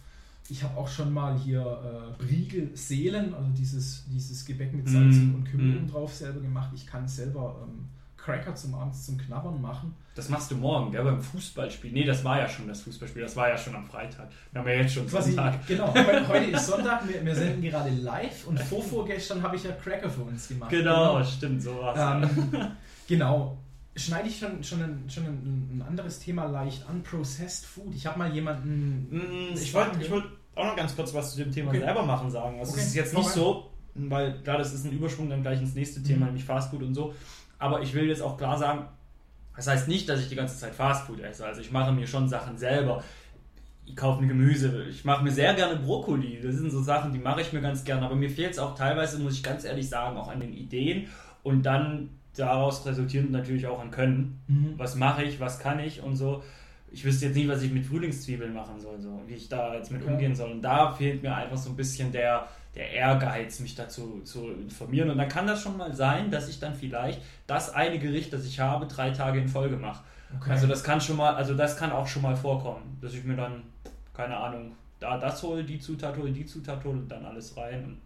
Ich 0.49 0.63
habe 0.63 0.75
auch 0.77 0.87
schon 0.87 1.13
mal 1.13 1.37
hier 1.37 2.15
äh, 2.19 2.23
Briegelseelen, 2.23 3.33
also 3.33 3.49
dieses, 3.57 4.05
dieses 4.09 4.43
Gebäck 4.45 4.73
mit 4.73 4.89
Salz 4.89 5.15
Mm, 5.15 5.35
und 5.35 5.43
Kümmel 5.45 5.81
mm. 5.81 5.87
drauf 5.91 6.13
selber 6.13 6.39
gemacht. 6.39 6.71
Ich 6.73 6.87
kann 6.87 7.07
selber 7.07 7.55
ähm, 7.63 7.87
Cracker 8.17 8.53
zum 8.55 8.73
Abends 8.75 9.05
zum 9.05 9.17
Knabbern 9.17 9.61
machen. 9.61 9.93
Das 10.15 10.27
machst 10.27 10.51
du 10.51 10.55
morgen, 10.55 10.91
gell, 10.91 11.03
beim 11.03 11.21
Fußballspiel. 11.21 11.91
Nee, 11.93 12.03
das 12.03 12.23
war 12.23 12.39
ja 12.39 12.49
schon 12.49 12.67
das 12.67 12.81
Fußballspiel, 12.81 13.21
das 13.21 13.35
war 13.35 13.47
ja 13.49 13.57
schon 13.57 13.75
am 13.75 13.85
Freitag. 13.85 14.29
Wir 14.51 14.59
haben 14.61 14.67
ja 14.67 14.75
jetzt 14.75 14.93
schon 14.93 15.07
Quasi, 15.07 15.31
Sonntag. 15.33 15.65
genau, 15.67 15.93
heu- 15.93 16.25
heute 16.27 16.45
ist 16.51 16.67
Sonntag, 16.67 17.07
wir, 17.07 17.23
wir 17.23 17.35
senden 17.35 17.61
gerade 17.61 17.89
live 17.91 18.45
und 18.47 18.59
vor 18.59 18.83
vorgestern 18.83 19.41
habe 19.41 19.55
ich 19.55 19.63
ja 19.63 19.71
Cracker 19.71 20.09
für 20.09 20.21
uns 20.23 20.47
gemacht. 20.47 20.69
Genau, 20.71 21.23
stimmt, 21.23 21.61
so 21.63 21.75
war's. 21.79 22.27
Ähm, 22.29 22.67
genau. 23.07 23.57
Schneide 23.95 24.29
ich 24.29 24.39
schon, 24.39 24.63
schon, 24.63 24.81
ein, 24.81 25.09
schon 25.09 25.25
ein, 25.25 25.77
ein 25.77 25.83
anderes 25.85 26.19
Thema 26.19 26.45
leicht 26.45 26.87
an, 26.87 27.01
Processed 27.03 27.65
Food. 27.65 27.93
Ich 27.95 28.05
habe 28.05 28.17
mal 28.19 28.33
jemanden. 28.33 29.07
Mm, 29.09 29.53
Ich 29.55 29.73
wollte 29.73 29.99
auch 30.59 30.65
noch 30.65 30.75
ganz 30.75 30.95
kurz 30.95 31.13
was 31.13 31.33
zu 31.33 31.43
dem 31.43 31.51
Thema 31.51 31.69
Okay. 31.69 31.79
selber 31.79 32.03
machen 32.03 32.29
sagen. 32.29 32.59
Also 32.59 32.71
Okay. 32.73 32.81
es 32.81 32.87
ist 32.87 32.95
jetzt 32.95 33.13
nicht 33.15 33.29
so, 33.29 33.69
weil 33.95 34.33
klar, 34.43 34.57
das 34.57 34.73
ist 34.73 34.85
ein 34.85 34.91
Überschwung 34.91 35.29
dann 35.29 35.41
gleich 35.41 35.59
ins 35.61 35.75
nächste 35.75 36.03
Thema, 36.03 36.19
Mhm. 36.21 36.25
nämlich 36.27 36.43
Fastfood 36.45 36.83
und 36.83 36.93
so. 36.93 37.13
Aber 37.57 37.81
ich 37.81 37.93
will 37.93 38.07
jetzt 38.07 38.21
auch 38.21 38.37
klar 38.37 38.57
sagen, 38.57 38.85
das 39.55 39.67
heißt 39.67 39.87
nicht, 39.87 40.07
dass 40.07 40.21
ich 40.21 40.29
die 40.29 40.35
ganze 40.35 40.57
Zeit 40.57 40.73
Fastfood 40.75 41.19
esse. 41.19 41.45
Also 41.45 41.59
ich 41.61 41.71
mache 41.71 41.91
mir 41.91 42.07
schon 42.07 42.29
Sachen 42.29 42.57
selber. 42.57 43.03
Ich 43.85 43.95
kaufe 43.95 44.21
mir 44.21 44.27
Gemüse, 44.27 44.85
ich 44.89 45.03
mache 45.03 45.23
mir 45.23 45.31
sehr 45.31 45.53
gerne 45.55 45.75
Brokkoli. 45.77 46.39
Das 46.41 46.55
sind 46.55 46.69
so 46.71 46.81
Sachen, 46.81 47.11
die 47.11 47.19
mache 47.19 47.41
ich 47.41 47.51
mir 47.53 47.59
ganz 47.61 47.83
gerne. 47.83 48.05
Aber 48.05 48.15
mir 48.15 48.29
fehlt 48.29 48.51
es 48.51 48.59
auch 48.59 48.75
teilweise, 48.75 49.17
muss 49.19 49.33
ich 49.33 49.43
ganz 49.43 49.65
ehrlich 49.65 49.89
sagen, 49.89 50.15
auch 50.17 50.27
an 50.29 50.39
den 50.39 50.53
Ideen. 50.53 51.07
Und 51.43 51.63
dann 51.63 52.09
daraus 52.37 52.85
resultierend 52.85 53.31
natürlich 53.31 53.65
auch 53.67 53.79
an 53.81 53.89
Können 53.91 54.39
Mhm. 54.47 54.73
was 54.77 54.95
mache 54.95 55.23
ich, 55.23 55.39
was 55.39 55.59
kann 55.59 55.79
ich 55.79 56.01
und 56.03 56.15
so. 56.15 56.43
Ich 56.91 57.05
wüsste 57.05 57.27
jetzt 57.27 57.35
nicht, 57.35 57.47
was 57.47 57.61
ich 57.61 57.71
mit 57.71 57.85
Frühlingszwiebeln 57.85 58.53
machen 58.53 58.79
soll, 58.79 58.99
so 58.99 59.21
wie 59.27 59.35
ich 59.35 59.47
da 59.49 59.75
jetzt 59.75 59.91
mit 59.91 60.01
Okay. 60.01 60.11
umgehen 60.11 60.35
soll. 60.35 60.51
Und 60.51 60.61
da 60.61 60.91
fehlt 60.91 61.21
mir 61.21 61.35
einfach 61.35 61.57
so 61.57 61.69
ein 61.69 61.75
bisschen 61.75 62.11
der, 62.11 62.47
der 62.75 62.91
Ehrgeiz, 62.91 63.59
mich 63.59 63.75
dazu 63.75 64.21
zu 64.23 64.49
informieren. 64.51 65.09
Und 65.09 65.17
dann 65.17 65.29
kann 65.29 65.45
das 65.47 65.61
schon 65.61 65.77
mal 65.77 65.93
sein, 65.93 66.31
dass 66.31 66.49
ich 66.49 66.59
dann 66.59 66.73
vielleicht 66.75 67.21
das 67.47 67.73
eine 67.73 67.99
Gericht, 67.99 68.33
das 68.33 68.45
ich 68.45 68.59
habe, 68.59 68.87
drei 68.87 69.11
Tage 69.11 69.39
in 69.39 69.47
Folge 69.47 69.77
mache. 69.77 70.03
Okay. 70.39 70.51
Also 70.51 70.67
das 70.67 70.83
kann 70.83 70.99
schon 71.01 71.17
mal, 71.17 71.35
also 71.35 71.53
das 71.55 71.77
kann 71.77 71.91
auch 71.91 72.07
schon 72.07 72.21
mal 72.21 72.35
vorkommen, 72.35 72.97
dass 73.01 73.13
ich 73.13 73.23
mir 73.23 73.35
dann, 73.35 73.63
keine 74.13 74.37
Ahnung, 74.37 74.73
da 74.99 75.17
das 75.17 75.41
hole, 75.43 75.63
die 75.63 75.79
Zutat 75.79 76.17
hole, 76.17 76.31
die 76.31 76.45
Zutat 76.45 76.83
hole, 76.83 77.01
dann 77.07 77.25
alles 77.25 77.55
rein 77.57 77.83
und 77.85 77.97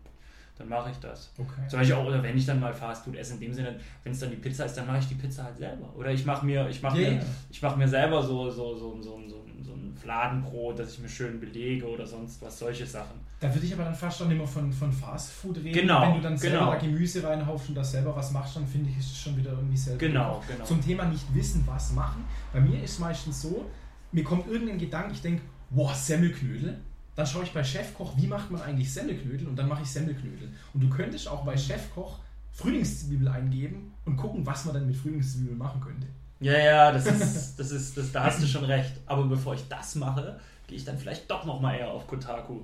dann 0.58 0.70
mache 0.70 0.92
ich 0.92 0.98
das. 0.98 1.32
okay. 1.38 1.68
Zum 1.68 1.80
Beispiel 1.80 1.96
auch, 1.96 2.06
oder 2.06 2.22
wenn 2.22 2.38
ich 2.38 2.46
dann 2.46 2.60
mal 2.60 2.74
Fastfood 2.74 3.16
esse, 3.16 3.34
in 3.34 3.40
dem 3.40 3.54
Sinne, 3.54 3.80
wenn 4.04 4.12
es 4.12 4.20
dann 4.20 4.30
die 4.30 4.36
Pizza 4.38 4.66
ist, 4.66 4.76
dann 4.76 4.86
mache 4.86 5.00
ich 5.00 5.08
die 5.08 5.16
Pizza 5.16 5.44
halt 5.46 5.58
selber. 5.58 5.92
Oder 5.96 6.12
ich 6.12 6.26
mache 6.26 6.46
mir, 6.46 6.70
ich 6.70 6.82
mache 6.82 7.02
Ja, 7.02 7.10
mir, 7.12 7.26
ich 7.50 7.62
mache 7.62 7.78
mir 7.78 7.88
selber 7.88 8.22
so, 8.22 8.50
so, 8.52 8.76
so, 8.76 9.02
so, 9.02 9.20
so, 9.28 9.46
so 9.64 9.74
ein 9.74 9.96
Fladenbrot, 10.00 10.78
das 10.78 10.94
ich 10.94 11.00
mir 11.00 11.10
schön 11.10 11.40
belege 11.40 11.88
oder 11.88 12.06
sonst 12.06 12.42
was, 12.42 12.60
solche 12.60 12.86
Sachen. 12.86 13.20
Da 13.40 13.54
würde 13.54 13.66
ich 13.66 13.74
aber 13.74 13.84
dann 13.84 13.96
fast 13.96 14.20
schon 14.20 14.32
immer 14.32 14.48
von, 14.48 14.72
von 14.72 14.92
Fast 14.92 15.32
Food 15.32 15.58
reden. 15.58 15.74
Genau, 15.74 16.02
Wenn 16.02 16.14
du 16.16 16.22
dann 16.22 16.38
selber 16.38 16.60
genau. 16.60 16.72
da 16.72 16.78
Gemüse 16.78 17.24
reinhaufst 17.24 17.70
und 17.70 17.76
das 17.76 17.92
selber 17.92 18.16
was 18.16 18.32
machst, 18.32 18.56
dann 18.56 18.68
finde 18.68 18.90
ich, 18.90 18.98
ist 19.00 19.12
es 19.12 19.18
schon 19.20 19.36
wieder 19.36 19.52
irgendwie 19.52 19.76
selber. 19.76 20.00
Genau, 20.00 20.44
genau. 20.48 20.64
Zum 20.64 20.82
Thema 20.82 21.06
nicht 21.06 21.26
wissen, 21.34 21.64
was 21.66 21.92
machen. 21.94 22.24
Bei 22.54 22.62
mir 22.62 22.82
ist 22.82 23.00
meistens 23.00 23.42
so, 23.42 23.66
mir 24.12 24.24
kommt 24.24 24.48
irgendein 24.48 24.78
Gedanke, 24.78 25.14
ich 25.14 25.22
denke, 25.22 25.42
boah, 25.72 25.94
Semmelknödel. 25.94 26.80
Dann 27.16 27.28
schaue 27.28 27.44
ich 27.44 27.54
bei 27.54 27.64
Chefkoch, 27.64 28.18
wie 28.18 28.28
macht 28.28 28.50
man 28.50 28.62
eigentlich 28.62 28.92
Semmelknödel 28.92 29.48
und 29.48 29.56
dann 29.56 29.68
mache 29.68 29.84
ich 29.84 29.90
Semmelknödel. 29.90 30.50
Und 30.74 30.82
du 30.82 30.90
könntest 30.90 31.28
auch 31.28 31.46
bei 31.46 31.56
Chefkoch 31.56 32.20
Frühlingszwiebel 32.54 33.28
eingeben 33.28 33.94
und 34.06 34.18
gucken, 34.18 34.46
was 34.46 34.66
man 34.66 34.76
dann 34.76 34.88
mit 34.88 34.96
Frühlingszwiebel 34.96 35.56
machen 35.56 35.82
könnte. 35.82 36.08
Ja, 36.40 36.58
ja, 36.58 36.92
das 36.92 37.06
ist, 37.06 37.56
das 37.60 37.72
ist, 37.72 37.98
das, 37.98 38.12
da 38.12 38.24
hast 38.26 38.42
du 38.42 38.48
schon 38.48 38.66
recht. 38.66 38.94
Aber 39.06 39.26
bevor 39.26 39.56
ich 39.56 39.68
das 39.68 39.96
mache, 39.96 40.40
gehe 40.68 40.78
ich 40.78 40.86
dann 40.86 40.98
vielleicht 40.98 41.30
doch 41.30 41.46
nochmal 41.46 41.78
eher 41.78 41.90
auf 41.90 42.08
Kotaku. 42.08 42.62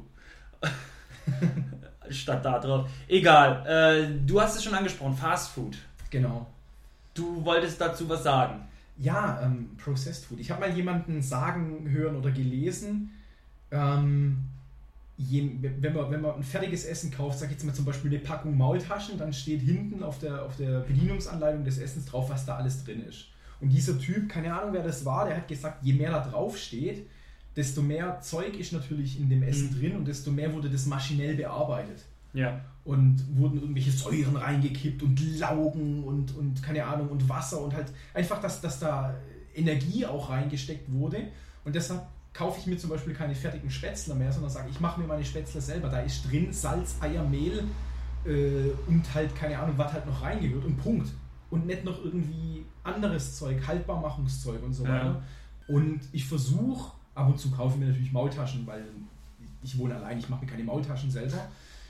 Statt 2.10 2.44
da 2.44 2.60
drauf. 2.60 2.90
Egal, 3.08 3.66
äh, 3.68 4.26
du 4.26 4.42
hast 4.42 4.56
es 4.56 4.64
schon 4.64 4.74
angesprochen, 4.74 5.16
Fastfood. 5.16 5.78
Genau. 6.10 6.48
Du 7.14 7.44
wolltest 7.46 7.80
dazu 7.80 8.10
was 8.10 8.24
sagen. 8.24 8.68
Ja, 8.98 9.42
ähm, 9.44 9.78
Processed 9.78 10.26
Food. 10.26 10.40
Ich 10.40 10.52
habe 10.52 10.62
mal 10.62 10.76
jemanden 10.76 11.22
sagen, 11.22 11.90
hören 11.90 12.16
oder 12.18 12.32
gelesen, 12.32 13.12
ähm, 13.72 14.38
je, 15.18 15.50
wenn, 15.62 15.94
man, 15.94 16.12
wenn 16.12 16.22
man 16.22 16.36
ein 16.36 16.44
fertiges 16.44 16.86
Essen 16.86 17.12
kauft, 17.12 17.40
sag 17.40 17.48
ich 17.48 17.54
jetzt 17.54 17.66
mal 17.66 17.74
zum 17.74 17.86
Beispiel 17.86 18.10
eine 18.12 18.20
Packung 18.20 18.58
Maultaschen, 18.58 19.18
dann 19.18 19.34
steht 19.34 19.62
hinten 19.62 20.02
auf 20.04 20.20
der, 20.20 20.46
auf 20.46 20.56
der 20.56 20.80
Bedienungsanleitung 20.82 21.64
des 21.66 21.78
Essens 21.78 22.06
drauf, 22.06 22.30
was 22.30 22.46
da 22.46 22.56
alles 22.56 22.84
drin 22.84 23.04
ist. 23.04 23.26
Und 23.62 23.70
dieser 23.70 24.00
Typ, 24.00 24.30
keine 24.30 24.54
Ahnung 24.58 24.74
wer 24.74 24.84
das 24.84 25.04
war, 25.06 25.26
der 25.28 25.38
hat 25.38 25.48
gesagt, 25.48 25.84
je 25.84 25.94
mehr 25.94 26.12
da 26.12 26.26
drauf 26.26 26.58
steht, 26.58 27.06
desto 27.56 27.82
mehr 27.82 28.22
Zeug 28.22 28.58
ist 28.58 28.72
natürlich 28.72 29.20
in 29.20 29.30
dem 29.30 29.44
Essen 29.44 29.72
Mhm. 29.72 29.80
drin 29.80 29.96
und 29.98 30.08
desto 30.08 30.32
mehr 30.32 30.54
wurde 30.54 30.70
das 30.70 30.86
maschinell 30.86 31.36
bearbeitet 31.36 32.06
Ja. 32.34 32.62
und 32.86 33.22
wurden 33.36 33.60
irgendwelche 33.60 33.92
Säuren 33.92 34.38
reingekippt 34.38 35.04
und 35.04 35.20
Laugen 35.38 36.04
und, 36.06 36.34
und 36.38 36.64
keine 36.64 36.86
Ahnung 36.86 37.10
und 37.10 37.28
Wasser 37.28 37.60
und 37.62 37.74
halt 37.76 37.88
einfach, 38.14 38.40
dass, 38.40 38.62
dass 38.62 38.80
da 38.80 39.14
Energie 39.54 40.06
auch 40.06 40.30
reingesteckt 40.30 40.90
wurde 40.94 41.18
und 41.66 41.76
deshalb 41.76 42.04
kaufe 42.34 42.60
ich 42.60 42.68
mir 42.68 42.78
zum 42.78 42.90
Beispiel 42.90 43.14
keine 43.14 43.36
fertigen 43.36 43.70
Spätzler 43.70 44.16
mehr, 44.16 44.32
sondern 44.32 44.52
sage, 44.52 44.70
ich 44.70 44.80
mache 44.80 45.00
mir 45.02 45.08
meine 45.08 45.26
Spätzler 45.26 45.62
selber. 45.62 45.90
Da 45.90 46.00
ist 46.02 46.30
drin 46.30 46.52
Salz, 46.54 46.96
Eier, 47.02 47.24
Mehl 47.24 47.64
äh, 48.26 48.70
und 48.88 49.04
halt 49.14 49.36
keine 49.36 49.58
Ahnung, 49.60 49.78
was 49.78 49.94
halt 49.94 50.06
noch 50.06 50.22
reingehört 50.22 50.66
und 50.66 50.78
Punkt. 50.78 51.10
Und 51.50 51.66
nicht 51.66 51.84
noch 51.84 52.04
irgendwie 52.04 52.64
anderes 52.84 53.38
Zeug, 53.38 53.66
Haltbarmachungszeug 53.66 54.62
und 54.64 54.74
so 54.74 54.86
Ja. 54.86 54.94
weiter. 54.94 55.24
Und 55.68 56.02
ich 56.12 56.26
versuche, 56.26 56.92
ab 57.16 57.28
und 57.30 57.40
zu 57.40 57.50
kaufe 57.52 57.76
ich 57.76 57.80
mir 57.80 57.88
natürlich 57.88 58.12
Maultaschen, 58.12 58.66
weil 58.68 58.86
ich 59.64 59.78
wohne 59.78 59.96
allein, 59.96 60.20
ich 60.20 60.30
mache 60.30 60.46
mir 60.46 60.52
keine 60.52 60.64
Maultaschen 60.64 61.12
selber. 61.12 61.48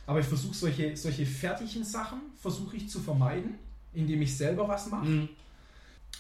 Aber 0.08 0.20
ich 0.20 0.26
versuche 0.26 0.56
solche, 0.56 0.96
solche 0.98 1.26
fertigen 1.26 1.84
Sachen, 1.84 2.20
versuche 2.36 2.78
ich 2.78 2.90
zu 2.90 3.00
vermeiden, 3.00 3.56
indem 3.94 4.22
ich 4.22 4.36
selber 4.36 4.68
was 4.68 4.90
mache. 4.90 5.06
Mhm. 5.06 5.30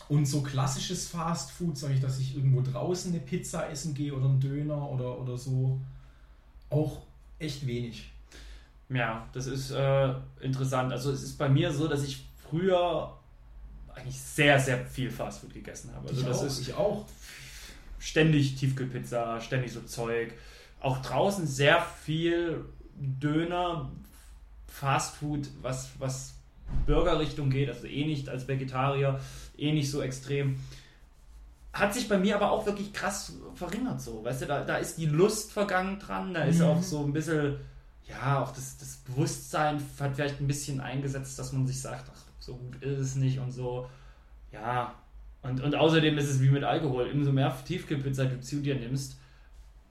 Und 0.09 0.25
so 0.25 0.41
klassisches 0.41 1.07
Fast 1.07 1.51
Food, 1.51 1.77
sage 1.77 1.93
ich, 1.93 2.01
dass 2.01 2.19
ich 2.19 2.35
irgendwo 2.35 2.61
draußen 2.61 3.11
eine 3.11 3.21
Pizza 3.21 3.69
essen 3.69 3.93
gehe 3.93 4.13
oder 4.13 4.25
einen 4.25 4.39
Döner 4.39 4.89
oder, 4.89 5.19
oder 5.19 5.37
so, 5.37 5.79
auch 6.69 7.03
echt 7.37 7.65
wenig. 7.65 8.11
Ja, 8.89 9.27
das 9.33 9.45
ist 9.45 9.69
äh, 9.69 10.13
interessant. 10.41 10.91
Also 10.91 11.11
es 11.11 11.21
ist 11.21 11.37
bei 11.37 11.47
mir 11.47 11.71
so, 11.71 11.87
dass 11.87 12.03
ich 12.03 12.25
früher 12.49 13.15
eigentlich 13.93 14.19
sehr, 14.19 14.59
sehr 14.59 14.83
viel 14.85 15.11
Fastfood 15.11 15.53
gegessen 15.53 15.93
habe. 15.93 16.09
Also 16.09 16.21
ich, 16.21 16.27
das 16.27 16.39
auch, 16.39 16.45
ist 16.45 16.59
ich 16.59 16.73
auch. 16.73 17.05
ständig 17.99 18.55
Tiefkühlpizza, 18.55 19.39
ständig 19.41 19.71
so 19.73 19.81
Zeug. 19.81 20.33
Auch 20.79 21.01
draußen 21.03 21.45
sehr 21.45 21.81
viel 22.03 22.65
Döner, 22.95 23.91
Fastfood, 24.67 25.49
was, 25.61 25.91
was 25.99 26.33
Burgerrichtung 26.85 27.49
geht, 27.49 27.69
also 27.69 27.85
eh 27.87 28.05
nicht 28.05 28.29
als 28.29 28.47
Vegetarier, 28.47 29.19
eh 29.57 29.71
nicht 29.71 29.89
so 29.91 30.01
extrem. 30.01 30.59
Hat 31.71 31.93
sich 31.93 32.09
bei 32.09 32.17
mir 32.17 32.35
aber 32.35 32.51
auch 32.51 32.65
wirklich 32.65 32.93
krass 32.93 33.33
verringert 33.55 34.01
so. 34.01 34.23
Weißt 34.23 34.41
du, 34.41 34.45
da, 34.47 34.63
da 34.63 34.77
ist 34.77 34.97
die 34.97 35.05
Lust 35.05 35.51
vergangen 35.51 35.99
dran, 35.99 36.33
da 36.33 36.43
ist 36.43 36.59
Mhm. 36.59 36.65
auch 36.65 36.81
so 36.81 37.03
ein 37.05 37.13
bisschen, 37.13 37.57
ja, 38.07 38.41
auch 38.41 38.51
das, 38.51 38.77
das 38.77 38.97
Bewusstsein 38.97 39.79
hat 39.99 40.15
vielleicht 40.15 40.41
ein 40.41 40.47
bisschen 40.47 40.81
eingesetzt, 40.81 41.37
dass 41.37 41.53
man 41.53 41.67
sich 41.67 41.79
sagt, 41.79 42.09
ach, 42.13 42.21
so 42.39 42.55
gut 42.55 42.81
ist 42.81 42.99
es 42.99 43.15
nicht 43.15 43.37
und 43.39 43.51
so. 43.51 43.87
Ja, 44.51 44.95
und, 45.43 45.61
und 45.61 45.75
außerdem 45.75 46.17
ist 46.17 46.27
es 46.29 46.41
wie 46.41 46.49
mit 46.49 46.63
Alkohol. 46.63 47.09
Umso 47.13 47.31
mehr 47.31 47.55
Tiefkühlpizza 47.65 48.25
du 48.25 48.41
zu 48.41 48.61
dir 48.61 48.75
nimmst, 48.75 49.18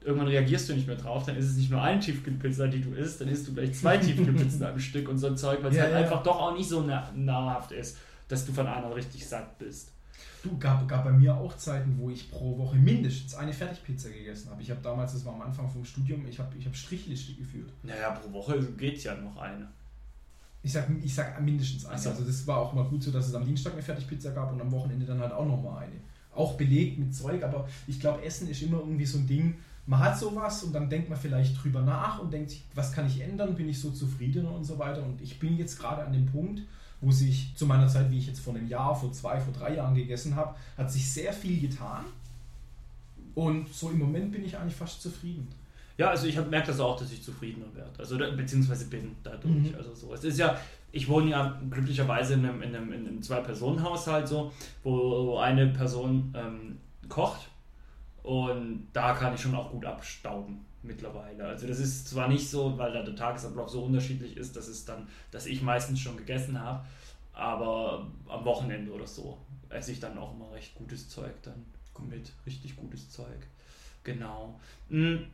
irgendwann 0.03 0.27
reagierst 0.27 0.69
du 0.69 0.73
nicht 0.73 0.87
mehr 0.87 0.95
drauf. 0.95 1.25
Dann 1.25 1.35
ist 1.35 1.45
es 1.45 1.57
nicht 1.57 1.71
nur 1.71 1.81
eine 1.81 1.99
Tiefkühlpizza, 1.99 2.67
die 2.67 2.81
du 2.81 2.91
isst, 2.93 3.21
dann 3.21 3.27
isst 3.27 3.47
du 3.47 3.53
gleich 3.53 3.73
zwei 3.73 3.97
Tiefkühlpizzen 3.99 4.63
am 4.63 4.79
Stück 4.79 5.09
und 5.09 5.17
so 5.17 5.27
ein 5.27 5.37
Zeug, 5.37 5.59
weil 5.61 5.71
es 5.71 5.77
Ja, 5.77 5.83
halt 5.83 5.93
ja. 5.93 5.99
einfach 5.99 6.23
doch 6.23 6.39
auch 6.39 6.53
nicht 6.55 6.69
so 6.69 6.81
nah 6.81 7.11
nahrhaft 7.15 7.71
ist, 7.71 7.97
dass 8.27 8.45
du 8.45 8.51
von 8.53 8.67
einer 8.67 8.95
richtig 8.95 9.27
satt 9.27 9.57
bist. 9.59 9.91
Du, 10.41 10.57
gab, 10.57 10.87
gab 10.87 11.03
bei 11.03 11.11
mir 11.11 11.35
auch 11.35 11.57
Zeiten, 11.57 11.97
wo 11.97 12.09
ich 12.09 12.31
pro 12.31 12.57
Woche 12.57 12.77
mindestens 12.77 13.35
eine 13.35 13.51
Fertigpizza 13.51 14.07
gegessen 14.09 14.49
habe. 14.49 14.61
Ich 14.61 14.71
habe 14.71 14.79
damals, 14.81 15.11
das 15.11 15.25
war 15.25 15.33
am 15.33 15.41
Anfang 15.41 15.69
vom 15.69 15.83
Studium, 15.83 16.25
ich 16.27 16.39
habe 16.39 16.55
ich 16.57 16.65
hab 16.65 16.73
Strichliste 16.75 17.33
geführt. 17.33 17.69
Naja, 17.83 18.11
pro 18.11 18.31
Woche 18.31 18.61
geht 18.77 19.03
ja 19.03 19.15
noch 19.15 19.35
eine. 19.37 19.67
Ich 20.63 20.71
sag, 20.71 20.87
ich 21.03 21.13
sag 21.13 21.41
mindestens 21.41 21.85
eine. 21.85 21.97
So. 21.99 22.09
Also 22.11 22.23
das 22.23 22.45
war 22.47 22.57
auch 22.59 22.73
mal 22.73 22.85
gut 22.85 23.03
so, 23.03 23.11
dass 23.11 23.27
es 23.27 23.35
am 23.35 23.45
Dienstag 23.45 23.73
eine 23.73 23.81
Fertigpizza 23.81 24.31
gab 24.31 24.51
und 24.53 24.61
am 24.61 24.71
Wochenende 24.71 25.05
dann 25.05 25.19
halt 25.19 25.33
auch 25.33 25.45
nochmal 25.45 25.83
eine. 25.83 25.95
Auch 26.33 26.53
belegt 26.55 26.99
mit 26.99 27.13
Zeug, 27.13 27.43
aber 27.43 27.67
ich 27.87 27.99
glaube, 27.99 28.23
Essen 28.23 28.49
ist 28.49 28.61
immer 28.61 28.79
irgendwie 28.79 29.05
so 29.05 29.17
ein 29.17 29.27
Ding. 29.27 29.55
Man 29.89 30.01
hat 30.01 30.19
sowas 30.19 30.63
und 30.63 30.71
dann 30.71 30.87
denkt 30.87 31.09
man 31.09 31.17
vielleicht 31.17 31.63
drüber 31.63 31.81
nach 31.81 32.19
und 32.19 32.31
denkt 32.31 32.51
sich, 32.51 32.61
was 32.75 32.93
kann 32.93 33.07
ich 33.07 33.21
ändern? 33.21 33.55
Bin 33.55 33.67
ich 33.67 33.81
so 33.81 33.89
zufrieden 33.89 34.45
und 34.45 34.63
so 34.63 34.77
weiter. 34.77 35.01
Und 35.01 35.19
ich 35.19 35.39
bin 35.39 35.57
jetzt 35.57 35.79
gerade 35.79 36.05
an 36.05 36.13
dem 36.13 36.27
Punkt, 36.27 36.61
wo 37.01 37.09
sich 37.09 37.55
zu 37.55 37.65
meiner 37.65 37.87
Zeit, 37.87 38.11
wie 38.11 38.19
ich 38.19 38.27
jetzt 38.27 38.39
vor 38.39 38.53
einem 38.53 38.67
Jahr, 38.67 38.95
vor 38.95 39.11
zwei, 39.11 39.39
vor 39.39 39.51
drei 39.51 39.73
Jahren 39.77 39.95
gegessen 39.95 40.35
habe, 40.35 40.55
hat 40.77 40.91
sich 40.91 41.11
sehr 41.11 41.33
viel 41.33 41.59
getan. 41.59 42.05
Und 43.33 43.67
so 43.73 43.89
im 43.89 43.97
Moment 43.97 44.31
bin 44.31 44.45
ich 44.45 44.55
eigentlich 44.55 44.75
fast 44.75 45.01
zufrieden. 45.01 45.47
Ja, 45.97 46.11
also 46.11 46.27
ich 46.27 46.35
merke 46.35 46.67
das 46.67 46.79
auch, 46.79 46.99
dass 46.99 47.11
ich 47.11 47.23
zufriedener 47.23 47.73
werde. 47.73 47.97
Also 47.97 48.15
beziehungsweise 48.15 48.85
bin 48.85 49.15
dadurch. 49.23 49.71
Mhm. 49.71 49.75
Also 49.75 49.95
so. 49.95 50.13
Es 50.13 50.23
ist 50.23 50.37
ja, 50.37 50.55
ich 50.91 51.09
wohne 51.09 51.31
ja 51.31 51.59
glücklicherweise 51.67 52.35
in 52.35 52.45
einem, 52.45 52.61
in 52.61 52.75
einem, 52.75 52.93
in 52.93 53.07
einem 53.07 53.23
Zwei-Personen-Haushalt 53.23 54.27
so, 54.27 54.51
wo 54.83 55.39
eine 55.39 55.65
Person 55.69 56.31
ähm, 56.37 56.77
kocht 57.09 57.49
Und 58.23 58.87
da 58.93 59.13
kann 59.13 59.33
ich 59.33 59.41
schon 59.41 59.55
auch 59.55 59.71
gut 59.71 59.85
abstauben 59.85 60.65
mittlerweile. 60.83 61.45
Also 61.45 61.67
das 61.67 61.79
ist 61.79 62.07
zwar 62.07 62.27
nicht 62.27 62.49
so, 62.49 62.77
weil 62.77 62.93
da 62.93 63.01
der 63.01 63.15
Tagesablauf 63.15 63.69
so 63.69 63.83
unterschiedlich 63.83 64.37
ist, 64.37 64.55
dass 64.55 64.67
es 64.67 64.85
dann, 64.85 65.07
dass 65.31 65.45
ich 65.45 65.61
meistens 65.61 65.99
schon 65.99 66.17
gegessen 66.17 66.59
habe, 66.59 66.85
aber 67.33 68.07
am 68.27 68.45
Wochenende 68.45 68.91
oder 68.91 69.07
so 69.07 69.37
esse 69.69 69.91
ich 69.91 69.99
dann 69.99 70.17
auch 70.17 70.33
immer 70.33 70.51
recht 70.51 70.75
gutes 70.75 71.09
Zeug 71.09 71.33
dann 71.43 71.65
mit, 72.09 72.31
richtig 72.45 72.75
gutes 72.77 73.09
Zeug. 73.09 73.47
Genau. 74.03 74.59
Hm, 74.89 75.25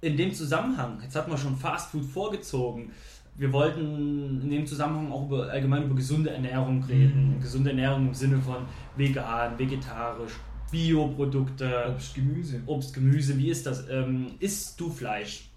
in 0.00 0.16
dem 0.16 0.34
Zusammenhang, 0.34 1.00
jetzt 1.02 1.16
hat 1.16 1.28
man 1.28 1.38
schon 1.38 1.56
Fast 1.56 1.90
Food 1.90 2.04
vorgezogen. 2.04 2.90
Wir 3.34 3.50
wollten 3.52 4.42
in 4.42 4.50
dem 4.50 4.66
Zusammenhang 4.66 5.10
auch 5.10 5.24
über, 5.24 5.48
allgemein 5.48 5.84
über 5.84 5.94
gesunde 5.94 6.30
Ernährung 6.30 6.84
reden. 6.84 7.36
Mhm. 7.36 7.40
Gesunde 7.40 7.70
Ernährung 7.70 8.08
im 8.08 8.14
Sinne 8.14 8.38
von 8.38 8.66
vegan, 8.96 9.58
vegetarisch, 9.58 10.34
Bioprodukte. 10.72 11.92
Obst, 11.94 12.14
Gemüse. 12.14 12.62
Obst, 12.66 12.94
Gemüse, 12.94 13.38
wie 13.38 13.50
ist 13.50 13.66
das? 13.66 13.88
Ähm, 13.88 14.34
isst 14.40 14.80
du 14.80 14.90
Fleisch? 14.90 15.50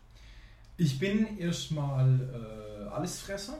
Ich 0.77 1.00
bin 1.00 1.38
erstmal 1.39 2.19
äh, 2.19 2.89
Allesfresser, 2.89 3.57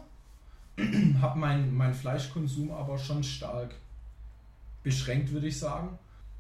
habe 1.22 1.40
meinen 1.40 1.74
mein 1.74 1.94
Fleischkonsum 1.94 2.72
aber 2.72 2.98
schon 2.98 3.24
stark 3.24 3.74
beschränkt, 4.84 5.32
würde 5.32 5.48
ich 5.48 5.58
sagen. 5.58 5.98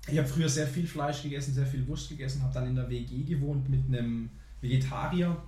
Ich 0.07 0.17
habe 0.17 0.27
früher 0.27 0.49
sehr 0.49 0.67
viel 0.67 0.85
Fleisch 0.85 1.23
gegessen, 1.23 1.53
sehr 1.53 1.65
viel 1.65 1.87
Wurst 1.87 2.09
gegessen, 2.09 2.43
habe 2.43 2.53
dann 2.53 2.67
in 2.67 2.75
der 2.75 2.89
WG 2.89 3.23
gewohnt 3.23 3.69
mit 3.69 3.87
einem 3.87 4.29
Vegetarier 4.61 5.41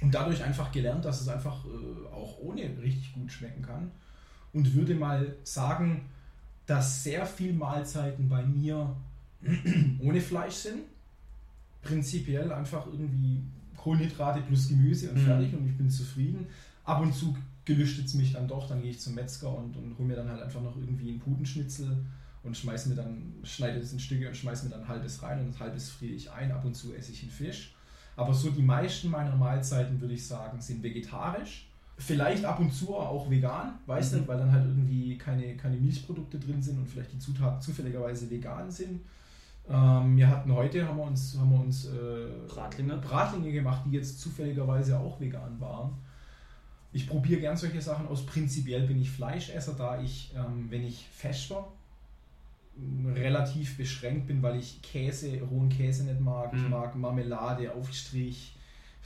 und 0.00 0.14
dadurch 0.14 0.42
einfach 0.42 0.72
gelernt, 0.72 1.04
dass 1.04 1.20
es 1.20 1.28
einfach 1.28 1.64
äh, 1.66 2.14
auch 2.14 2.38
ohne 2.38 2.62
richtig 2.82 3.12
gut 3.12 3.30
schmecken 3.30 3.62
kann. 3.62 3.90
Und 4.54 4.74
würde 4.74 4.94
mal 4.94 5.36
sagen, 5.44 6.06
dass 6.66 7.04
sehr 7.04 7.24
viele 7.24 7.52
Mahlzeiten 7.52 8.28
bei 8.28 8.44
mir 8.44 8.96
ohne 10.00 10.20
Fleisch 10.20 10.54
sind. 10.54 10.82
Prinzipiell 11.82 12.52
einfach 12.52 12.86
irgendwie 12.86 13.42
Kohlenhydrate 13.76 14.40
plus 14.40 14.68
Gemüse 14.68 15.10
und 15.10 15.18
mhm. 15.18 15.24
fertig 15.24 15.54
und 15.54 15.66
ich 15.68 15.76
bin 15.76 15.88
zufrieden. 15.88 16.46
Ab 16.84 17.00
und 17.00 17.14
zu 17.14 17.36
gelüstet 17.64 18.06
es 18.06 18.14
mich 18.14 18.32
dann 18.32 18.48
doch, 18.48 18.68
dann 18.68 18.80
gehe 18.80 18.90
ich 18.90 19.00
zum 19.00 19.14
Metzger 19.14 19.56
und, 19.56 19.76
und 19.76 19.98
hole 19.98 20.08
mir 20.08 20.16
dann 20.16 20.28
halt 20.28 20.42
einfach 20.42 20.62
noch 20.62 20.76
irgendwie 20.76 21.10
einen 21.10 21.20
Putenschnitzel 21.20 22.04
und 22.42 22.56
schmeiße 22.56 22.88
mir 22.88 22.94
dann, 22.94 23.34
schneide 23.42 23.78
es 23.78 23.92
in 23.92 23.98
Stücke 23.98 24.28
und 24.28 24.36
schmeiße 24.36 24.64
mir 24.64 24.70
dann 24.70 24.88
halbes 24.88 25.22
rein 25.22 25.44
und 25.44 25.58
halbes 25.58 25.90
friere 25.90 26.14
ich 26.14 26.30
ein. 26.30 26.52
Ab 26.52 26.64
und 26.64 26.74
zu 26.74 26.94
esse 26.94 27.12
ich 27.12 27.22
einen 27.22 27.30
Fisch. 27.30 27.74
Aber 28.14 28.32
so 28.32 28.50
die 28.50 28.62
meisten 28.62 29.10
meiner 29.10 29.34
Mahlzeiten, 29.34 30.00
würde 30.00 30.14
ich 30.14 30.26
sagen, 30.26 30.60
sind 30.60 30.82
vegetarisch. 30.82 31.65
Vielleicht 31.98 32.44
ab 32.44 32.60
und 32.60 32.72
zu 32.72 32.94
auch 32.94 33.30
vegan, 33.30 33.78
weiß 33.86 34.12
mhm. 34.12 34.18
nicht, 34.18 34.28
weil 34.28 34.38
dann 34.38 34.52
halt 34.52 34.66
irgendwie 34.66 35.16
keine, 35.16 35.56
keine 35.56 35.76
Milchprodukte 35.76 36.38
drin 36.38 36.62
sind 36.62 36.78
und 36.78 36.86
vielleicht 36.86 37.12
die 37.12 37.18
Zutaten 37.18 37.60
zufälligerweise 37.60 38.30
vegan 38.30 38.70
sind. 38.70 39.00
Ähm, 39.68 40.16
wir 40.16 40.28
hatten 40.28 40.52
heute, 40.54 40.86
haben 40.86 40.98
wir 40.98 41.04
uns, 41.04 41.36
haben 41.38 41.50
wir 41.50 41.60
uns 41.60 41.86
äh, 41.86 42.48
Bratlinge. 42.48 42.98
Bratlinge 42.98 43.50
gemacht, 43.50 43.82
die 43.86 43.92
jetzt 43.92 44.20
zufälligerweise 44.20 44.98
auch 44.98 45.18
vegan 45.18 45.58
waren. 45.60 45.94
Ich 46.92 47.08
probiere 47.08 47.40
gern 47.40 47.56
solche 47.56 47.82
Sachen 47.82 48.06
aus. 48.08 48.24
Prinzipiell 48.24 48.86
bin 48.86 49.00
ich 49.00 49.10
Fleischesser, 49.10 49.74
da 49.74 50.00
ich, 50.00 50.32
ähm, 50.36 50.66
wenn 50.70 50.84
ich 50.84 51.06
Fester 51.10 51.66
relativ 53.14 53.76
beschränkt 53.76 54.26
bin, 54.26 54.42
weil 54.42 54.58
ich 54.58 54.82
Käse, 54.82 55.40
rohen 55.50 55.68
Käse 55.68 56.04
nicht 56.04 56.20
mag. 56.20 56.52
Mhm. 56.52 56.58
Ich 56.58 56.68
mag 56.68 56.94
Marmelade, 56.94 57.72
Aufstrich, 57.74 58.55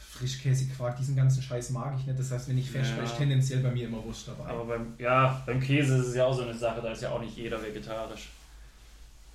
Frischkäse, 0.00 0.66
Quark, 0.66 0.96
diesen 0.96 1.14
ganzen 1.14 1.42
Scheiß 1.42 1.70
mag 1.70 1.94
ich 1.98 2.06
nicht. 2.06 2.18
Das 2.18 2.30
heißt, 2.30 2.48
wenn 2.48 2.58
ich 2.58 2.74
ist 2.74 3.16
tendenziell 3.16 3.60
bei 3.60 3.70
mir 3.70 3.86
immer 3.86 4.04
Wurst 4.04 4.28
dabei. 4.28 4.46
Aber 4.50 4.64
beim, 4.64 4.94
ja, 4.98 5.42
beim 5.46 5.60
Käse 5.60 5.98
ist 5.98 6.08
es 6.08 6.14
ja 6.16 6.26
auch 6.26 6.34
so 6.34 6.42
eine 6.42 6.54
Sache, 6.54 6.80
da 6.82 6.90
ist 6.90 7.02
ja 7.02 7.10
auch 7.10 7.20
nicht 7.20 7.36
jeder 7.36 7.62
vegetarisch. 7.62 8.28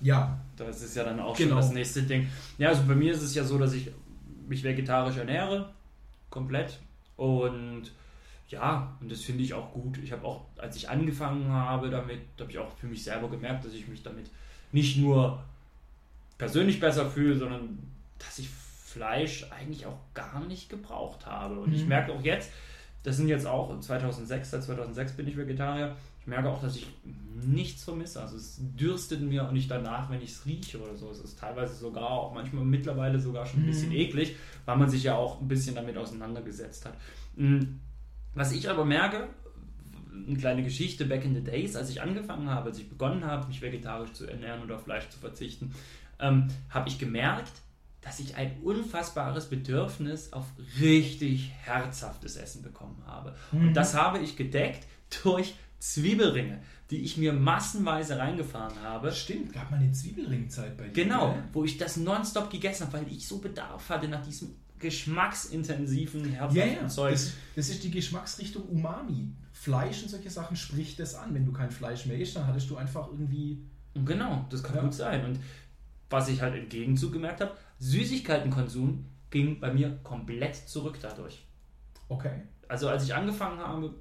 Ja. 0.00 0.38
Das 0.56 0.82
ist 0.82 0.94
ja 0.96 1.04
dann 1.04 1.20
auch 1.20 1.36
genau. 1.36 1.50
schon 1.50 1.58
das 1.58 1.72
nächste 1.72 2.02
Ding. 2.02 2.28
Ja, 2.58 2.68
also 2.68 2.82
bei 2.84 2.94
mir 2.94 3.12
ist 3.12 3.22
es 3.22 3.34
ja 3.34 3.44
so, 3.44 3.58
dass 3.58 3.72
ich 3.72 3.90
mich 4.46 4.62
vegetarisch 4.62 5.16
ernähre, 5.16 5.70
komplett. 6.30 6.78
Und 7.16 7.90
ja, 8.48 8.96
und 9.00 9.10
das 9.10 9.22
finde 9.22 9.42
ich 9.42 9.54
auch 9.54 9.72
gut. 9.72 9.98
Ich 9.98 10.12
habe 10.12 10.24
auch, 10.24 10.44
als 10.58 10.76
ich 10.76 10.88
angefangen 10.88 11.50
habe 11.50 11.90
damit, 11.90 12.20
habe 12.38 12.50
ich 12.50 12.58
auch 12.58 12.76
für 12.76 12.86
mich 12.86 13.02
selber 13.02 13.28
gemerkt, 13.28 13.64
dass 13.64 13.72
ich 13.72 13.88
mich 13.88 14.02
damit 14.02 14.30
nicht 14.72 14.98
nur 14.98 15.42
persönlich 16.38 16.78
besser 16.78 17.10
fühle, 17.10 17.36
sondern 17.36 17.78
dass 18.18 18.38
ich 18.38 18.48
Fleisch 18.96 19.46
eigentlich 19.50 19.84
auch 19.86 19.98
gar 20.14 20.44
nicht 20.46 20.70
gebraucht 20.70 21.26
habe. 21.26 21.60
Und 21.60 21.68
mhm. 21.68 21.76
ich 21.76 21.86
merke 21.86 22.12
auch 22.12 22.22
jetzt, 22.22 22.50
das 23.02 23.18
sind 23.18 23.28
jetzt 23.28 23.46
auch 23.46 23.78
2006, 23.78 24.50
seit 24.50 24.62
2006 24.64 25.12
bin 25.12 25.28
ich 25.28 25.36
Vegetarier. 25.36 25.94
Ich 26.20 26.26
merke 26.26 26.48
auch, 26.48 26.60
dass 26.60 26.74
ich 26.76 26.88
nichts 27.44 27.84
vermisse. 27.84 28.20
Also 28.20 28.36
es 28.36 28.58
dürstet 28.58 29.20
mir 29.20 29.46
auch 29.46 29.52
nicht 29.52 29.70
danach, 29.70 30.10
wenn 30.10 30.22
ich 30.22 30.30
es 30.30 30.46
rieche 30.46 30.80
oder 30.82 30.96
so. 30.96 31.10
Es 31.10 31.20
ist 31.20 31.38
teilweise 31.38 31.74
sogar 31.74 32.10
auch 32.10 32.34
manchmal 32.34 32.64
mittlerweile 32.64 33.20
sogar 33.20 33.46
schon 33.46 33.60
ein 33.60 33.66
bisschen 33.66 33.90
mhm. 33.90 33.96
eklig, 33.96 34.34
weil 34.64 34.76
man 34.76 34.88
sich 34.88 35.04
ja 35.04 35.14
auch 35.14 35.40
ein 35.40 35.46
bisschen 35.46 35.74
damit 35.74 35.96
auseinandergesetzt 35.96 36.86
hat. 36.86 36.94
Mhm. 37.36 37.80
Was 38.34 38.52
ich 38.52 38.68
aber 38.68 38.84
merke, 38.84 39.28
eine 40.26 40.36
kleine 40.36 40.62
Geschichte 40.62 41.04
back 41.04 41.24
in 41.24 41.34
the 41.34 41.44
days, 41.44 41.76
als 41.76 41.90
ich 41.90 42.02
angefangen 42.02 42.48
habe, 42.48 42.70
als 42.70 42.78
ich 42.78 42.88
begonnen 42.88 43.24
habe, 43.24 43.46
mich 43.46 43.60
vegetarisch 43.60 44.12
zu 44.14 44.26
ernähren 44.26 44.62
oder 44.62 44.76
auf 44.76 44.84
Fleisch 44.84 45.08
zu 45.10 45.18
verzichten, 45.18 45.72
ähm, 46.18 46.48
habe 46.70 46.88
ich 46.88 46.98
gemerkt, 46.98 47.52
dass 48.06 48.20
ich 48.20 48.36
ein 48.36 48.60
unfassbares 48.62 49.46
Bedürfnis 49.46 50.32
auf 50.32 50.44
richtig 50.80 51.50
herzhaftes 51.64 52.36
Essen 52.36 52.62
bekommen 52.62 53.02
habe. 53.04 53.34
Mhm. 53.50 53.68
Und 53.68 53.74
das 53.74 53.94
habe 53.94 54.20
ich 54.20 54.36
gedeckt 54.36 54.86
durch 55.24 55.56
Zwiebelringe, 55.80 56.60
die 56.90 56.98
ich 56.98 57.16
mir 57.16 57.32
massenweise 57.32 58.16
reingefahren 58.16 58.80
habe. 58.80 59.10
Stimmt, 59.10 59.52
gab 59.52 59.72
mal 59.72 59.78
eine 59.78 59.90
Zwiebelringzeit 59.90 60.76
bei 60.76 60.84
dir. 60.84 61.04
Genau, 61.04 61.34
ne? 61.34 61.48
wo 61.52 61.64
ich 61.64 61.78
das 61.78 61.96
nonstop 61.96 62.48
gegessen 62.48 62.86
habe, 62.86 62.98
weil 62.98 63.12
ich 63.12 63.26
so 63.26 63.38
Bedarf 63.38 63.88
hatte 63.88 64.06
nach 64.06 64.24
diesem 64.24 64.54
geschmacksintensiven 64.78 66.26
herzhaften 66.26 66.58
ja, 66.58 66.82
ja. 66.82 66.86
Zeug. 66.86 67.12
Das, 67.12 67.32
das, 67.56 67.70
ist 67.70 67.82
die 67.82 67.90
Geschmacksrichtung 67.90 68.62
Umami. 68.68 69.32
Fleisch 69.52 70.04
und 70.04 70.10
solche 70.10 70.30
Sachen 70.30 70.56
spricht 70.56 71.00
das 71.00 71.16
an. 71.16 71.34
Wenn 71.34 71.44
du 71.44 71.50
kein 71.50 71.72
Fleisch 71.72 72.06
mehr 72.06 72.18
isst, 72.18 72.36
dann 72.36 72.46
hattest 72.46 72.70
du 72.70 72.76
einfach 72.76 73.08
irgendwie. 73.08 73.64
Genau, 73.94 74.46
das 74.50 74.62
kann 74.62 74.76
ja. 74.76 74.82
gut 74.82 74.94
sein. 74.94 75.24
Und 75.24 75.40
was 76.10 76.28
ich 76.28 76.42
halt 76.42 76.54
im 76.54 76.68
Gegenzug 76.68 77.12
gemerkt 77.12 77.40
habe, 77.40 77.52
Süßigkeitenkonsum 77.78 79.06
ging 79.30 79.60
bei 79.60 79.72
mir 79.72 79.98
komplett 80.02 80.56
zurück 80.56 80.98
dadurch. 81.00 81.44
Okay. 82.08 82.42
Also 82.68 82.88
als 82.88 83.04
ich 83.04 83.14
angefangen 83.14 83.58
habe, 83.58 83.94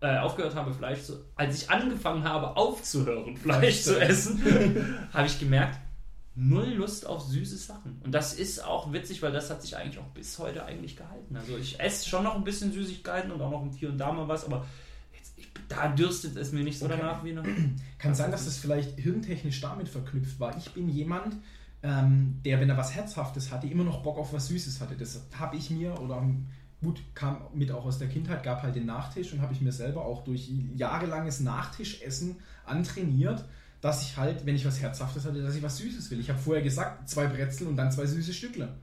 äh, 0.00 0.18
aufgehört 0.18 0.54
habe, 0.54 0.72
Fleisch 0.72 1.02
zu, 1.02 1.24
als 1.34 1.62
ich 1.62 1.70
angefangen 1.70 2.24
habe, 2.24 2.56
aufzuhören, 2.56 3.36
Fleisch 3.36 3.82
zu 3.82 4.00
essen, 4.00 5.08
habe 5.12 5.26
ich 5.26 5.38
gemerkt, 5.38 5.78
null 6.34 6.68
Lust 6.68 7.06
auf 7.06 7.22
süße 7.22 7.56
Sachen. 7.56 8.00
Und 8.04 8.12
das 8.12 8.34
ist 8.34 8.64
auch 8.64 8.92
witzig, 8.92 9.22
weil 9.22 9.32
das 9.32 9.50
hat 9.50 9.60
sich 9.60 9.76
eigentlich 9.76 9.98
auch 9.98 10.08
bis 10.14 10.38
heute 10.38 10.64
eigentlich 10.64 10.96
gehalten. 10.96 11.36
Also 11.36 11.56
ich 11.56 11.80
esse 11.80 12.08
schon 12.08 12.22
noch 12.24 12.36
ein 12.36 12.44
bisschen 12.44 12.72
Süßigkeiten 12.72 13.32
und 13.32 13.40
auch 13.40 13.50
noch 13.50 13.66
hier 13.76 13.88
und 13.88 13.98
da 13.98 14.12
mal 14.12 14.28
was, 14.28 14.44
aber 14.44 14.64
da 15.68 15.88
dürstet 15.88 16.36
es 16.36 16.52
mir 16.52 16.64
nicht 16.64 16.78
so 16.78 16.88
danach 16.88 17.24
wie 17.24 17.32
noch. 17.32 17.44
Kann 17.98 18.14
sein, 18.14 18.30
dass 18.30 18.44
das 18.44 18.58
vielleicht 18.58 18.98
hirntechnisch 18.98 19.60
damit 19.60 19.88
verknüpft 19.88 20.38
war. 20.40 20.56
Ich 20.56 20.72
bin 20.72 20.88
jemand, 20.88 21.36
ähm, 21.82 22.40
der, 22.44 22.60
wenn 22.60 22.68
er 22.68 22.76
was 22.76 22.94
Herzhaftes 22.94 23.52
hatte, 23.52 23.66
immer 23.66 23.84
noch 23.84 24.02
Bock 24.02 24.18
auf 24.18 24.32
was 24.32 24.48
Süßes 24.48 24.80
hatte. 24.80 24.96
Das 24.96 25.26
habe 25.38 25.56
ich 25.56 25.70
mir 25.70 25.98
oder 26.00 26.24
gut, 26.80 27.02
kam 27.14 27.42
mit 27.54 27.72
auch 27.72 27.84
aus 27.84 27.98
der 27.98 28.08
Kindheit, 28.08 28.42
gab 28.42 28.62
halt 28.62 28.76
den 28.76 28.86
Nachtisch 28.86 29.32
und 29.32 29.40
habe 29.40 29.52
ich 29.52 29.60
mir 29.60 29.72
selber 29.72 30.04
auch 30.04 30.24
durch 30.24 30.50
jahrelanges 30.74 31.40
Nachtischessen 31.40 32.36
antrainiert 32.64 33.44
dass 33.80 34.02
ich 34.02 34.16
halt, 34.16 34.44
wenn 34.44 34.56
ich 34.56 34.66
was 34.66 34.80
Herzhaftes 34.80 35.24
hatte, 35.24 35.42
dass 35.42 35.54
ich 35.54 35.62
was 35.62 35.76
Süßes 35.78 36.10
will. 36.10 36.20
Ich 36.20 36.28
habe 36.28 36.38
vorher 36.38 36.62
gesagt, 36.62 37.08
zwei 37.08 37.26
Brezel 37.26 37.66
und 37.68 37.76
dann 37.76 37.92
zwei 37.92 38.06
süße 38.06 38.32
Stückle. 38.32 38.74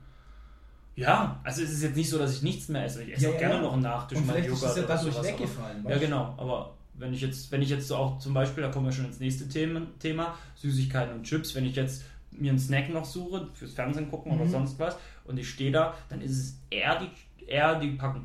Ja, 0.96 1.40
also 1.44 1.62
es 1.62 1.70
ist 1.70 1.82
jetzt 1.82 1.96
nicht 1.96 2.08
so, 2.08 2.18
dass 2.18 2.32
ich 2.32 2.42
nichts 2.42 2.68
mehr 2.68 2.84
esse. 2.84 3.02
Ich 3.02 3.12
esse 3.12 3.28
ja, 3.28 3.30
auch 3.30 3.38
gerne 3.38 3.60
noch 3.60 3.74
einen 3.74 3.82
Nachtisch. 3.82 4.18
Und 4.18 4.24
vielleicht 4.24 4.48
ist 4.48 4.62
es 4.62 4.76
ja 4.76 4.82
dadurch 4.82 5.22
weggefallen. 5.22 5.86
Ja, 5.86 5.98
genau. 5.98 6.34
Aber 6.38 6.74
wenn 6.94 7.12
ich 7.12 7.20
jetzt, 7.20 7.52
wenn 7.52 7.60
ich 7.60 7.68
jetzt 7.68 7.88
so 7.88 7.96
auch 7.96 8.18
zum 8.18 8.32
Beispiel, 8.32 8.62
da 8.62 8.70
kommen 8.70 8.86
wir 8.86 8.92
schon 8.92 9.04
ins 9.04 9.20
nächste 9.20 9.46
Thema, 9.48 10.34
Süßigkeiten 10.56 11.14
und 11.14 11.24
Chips, 11.24 11.54
wenn 11.54 11.66
ich 11.66 11.76
jetzt 11.76 12.02
mir 12.30 12.50
einen 12.50 12.58
Snack 12.58 12.88
noch 12.88 13.04
suche, 13.04 13.48
fürs 13.52 13.74
Fernsehen 13.74 14.10
gucken 14.10 14.34
mhm. 14.34 14.40
oder 14.40 14.50
sonst 14.50 14.78
was, 14.78 14.96
und 15.24 15.38
ich 15.38 15.48
stehe 15.48 15.70
da, 15.70 15.94
dann 16.08 16.22
ist 16.22 16.32
es 16.32 16.58
eher 16.70 16.98
die, 16.98 17.46
eher 17.46 17.78
die 17.78 17.90
Packung 17.90 18.24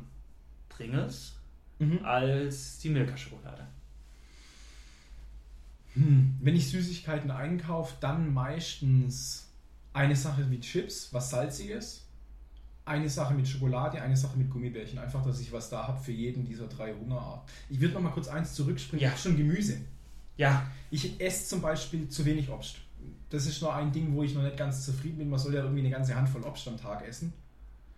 Pringles 0.70 1.34
mhm. 1.78 2.04
als 2.04 2.78
die 2.78 2.88
Milka-Schokolade. 2.88 3.66
Hm. 5.94 6.38
Wenn 6.40 6.56
ich 6.56 6.70
Süßigkeiten 6.70 7.30
einkaufe, 7.30 7.94
dann 8.00 8.32
meistens 8.32 9.50
eine 9.92 10.16
Sache 10.16 10.50
wie 10.50 10.58
Chips, 10.58 11.12
was 11.12 11.28
salziges, 11.28 12.01
eine 12.84 13.08
Sache 13.08 13.34
mit 13.34 13.46
Schokolade, 13.46 14.00
eine 14.02 14.16
Sache 14.16 14.36
mit 14.36 14.50
Gummibärchen. 14.50 14.98
Einfach, 14.98 15.24
dass 15.24 15.40
ich 15.40 15.52
was 15.52 15.70
da 15.70 15.86
habe 15.86 16.02
für 16.02 16.12
jeden 16.12 16.44
dieser 16.44 16.66
drei 16.66 16.92
Hungerarten. 16.94 17.42
Ich 17.68 17.80
würde 17.80 17.94
noch 17.94 18.00
mal 18.00 18.10
kurz 18.10 18.28
eins 18.28 18.54
zurückspringen. 18.54 19.02
Ja. 19.02 19.08
Ich 19.08 19.12
habe 19.14 19.22
schon 19.22 19.36
Gemüse. 19.36 19.78
Ja. 20.36 20.66
Ich 20.90 21.20
esse 21.20 21.48
zum 21.48 21.60
Beispiel 21.60 22.08
zu 22.08 22.24
wenig 22.24 22.50
Obst. 22.50 22.76
Das 23.30 23.46
ist 23.46 23.62
nur 23.62 23.74
ein 23.74 23.92
Ding, 23.92 24.14
wo 24.14 24.22
ich 24.22 24.34
noch 24.34 24.42
nicht 24.42 24.56
ganz 24.56 24.84
zufrieden 24.84 25.18
bin. 25.18 25.30
Man 25.30 25.38
soll 25.38 25.54
ja 25.54 25.62
irgendwie 25.62 25.80
eine 25.80 25.90
ganze 25.90 26.14
Handvoll 26.14 26.42
Obst 26.42 26.66
am 26.68 26.76
Tag 26.76 27.06
essen. 27.06 27.32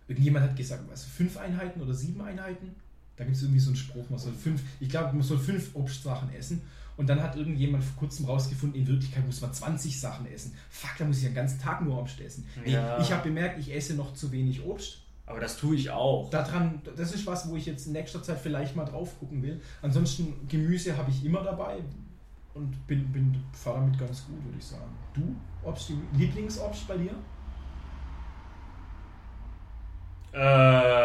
Irgendjemand 0.07 0.45
hat 0.45 0.55
gesagt, 0.55 0.83
was, 0.89 1.03
fünf 1.03 1.37
Einheiten 1.37 1.81
oder 1.81 1.93
sieben 1.93 2.21
Einheiten? 2.21 2.75
Da 3.15 3.23
gibt 3.23 3.35
es 3.35 3.43
irgendwie 3.43 3.59
so 3.59 3.69
einen 3.69 3.77
Spruch, 3.77 4.09
man 4.09 4.19
soll 4.19 4.33
fünf, 4.33 4.61
ich 4.79 4.89
glaube, 4.89 5.13
man 5.13 5.23
soll 5.23 5.39
fünf 5.39 5.73
Obstsachen 5.73 6.33
essen. 6.33 6.61
Und 6.97 7.07
dann 7.07 7.21
hat 7.21 7.35
irgendjemand 7.35 7.83
vor 7.83 7.97
kurzem 7.97 8.25
rausgefunden, 8.25 8.79
in 8.79 8.87
Wirklichkeit 8.87 9.25
muss 9.25 9.41
man 9.41 9.53
20 9.53 9.99
Sachen 9.99 10.25
essen. 10.27 10.53
Fuck, 10.69 10.91
da 10.97 11.05
muss 11.05 11.17
ich 11.17 11.23
den 11.23 11.35
ganzen 11.35 11.59
Tag 11.59 11.81
nur 11.81 11.99
Obst 11.99 12.21
essen. 12.21 12.47
Nee, 12.63 12.71
Ja. 12.73 12.99
Ich 12.99 13.11
habe 13.11 13.23
bemerkt, 13.23 13.59
ich 13.59 13.73
esse 13.73 13.95
noch 13.95 14.13
zu 14.13 14.31
wenig 14.31 14.63
Obst. 14.63 14.99
Aber 15.25 15.39
das 15.39 15.57
tue 15.57 15.75
ich 15.75 15.89
auch. 15.89 16.29
Daran, 16.29 16.81
das 16.95 17.13
ist 17.13 17.25
was, 17.25 17.49
wo 17.49 17.55
ich 17.55 17.65
jetzt 17.65 17.87
in 17.87 17.93
nächster 17.93 18.21
Zeit 18.21 18.39
vielleicht 18.39 18.75
mal 18.75 18.85
drauf 18.85 19.19
gucken 19.19 19.41
will. 19.41 19.59
Ansonsten 19.81 20.47
Gemüse 20.47 20.95
habe 20.95 21.09
ich 21.09 21.25
immer 21.25 21.43
dabei 21.43 21.79
und 22.53 22.87
bin, 22.87 23.11
bin 23.11 23.43
fahre 23.51 23.79
damit 23.79 23.99
ganz 23.99 24.25
gut, 24.25 24.43
würde 24.45 24.57
ich 24.57 24.65
sagen. 24.65 24.91
Du, 25.13 25.35
Obst, 25.67 25.91
Lieblingsobst 26.13 26.87
bei 26.87 26.97
dir? 26.97 27.11
Äh. 30.31 31.04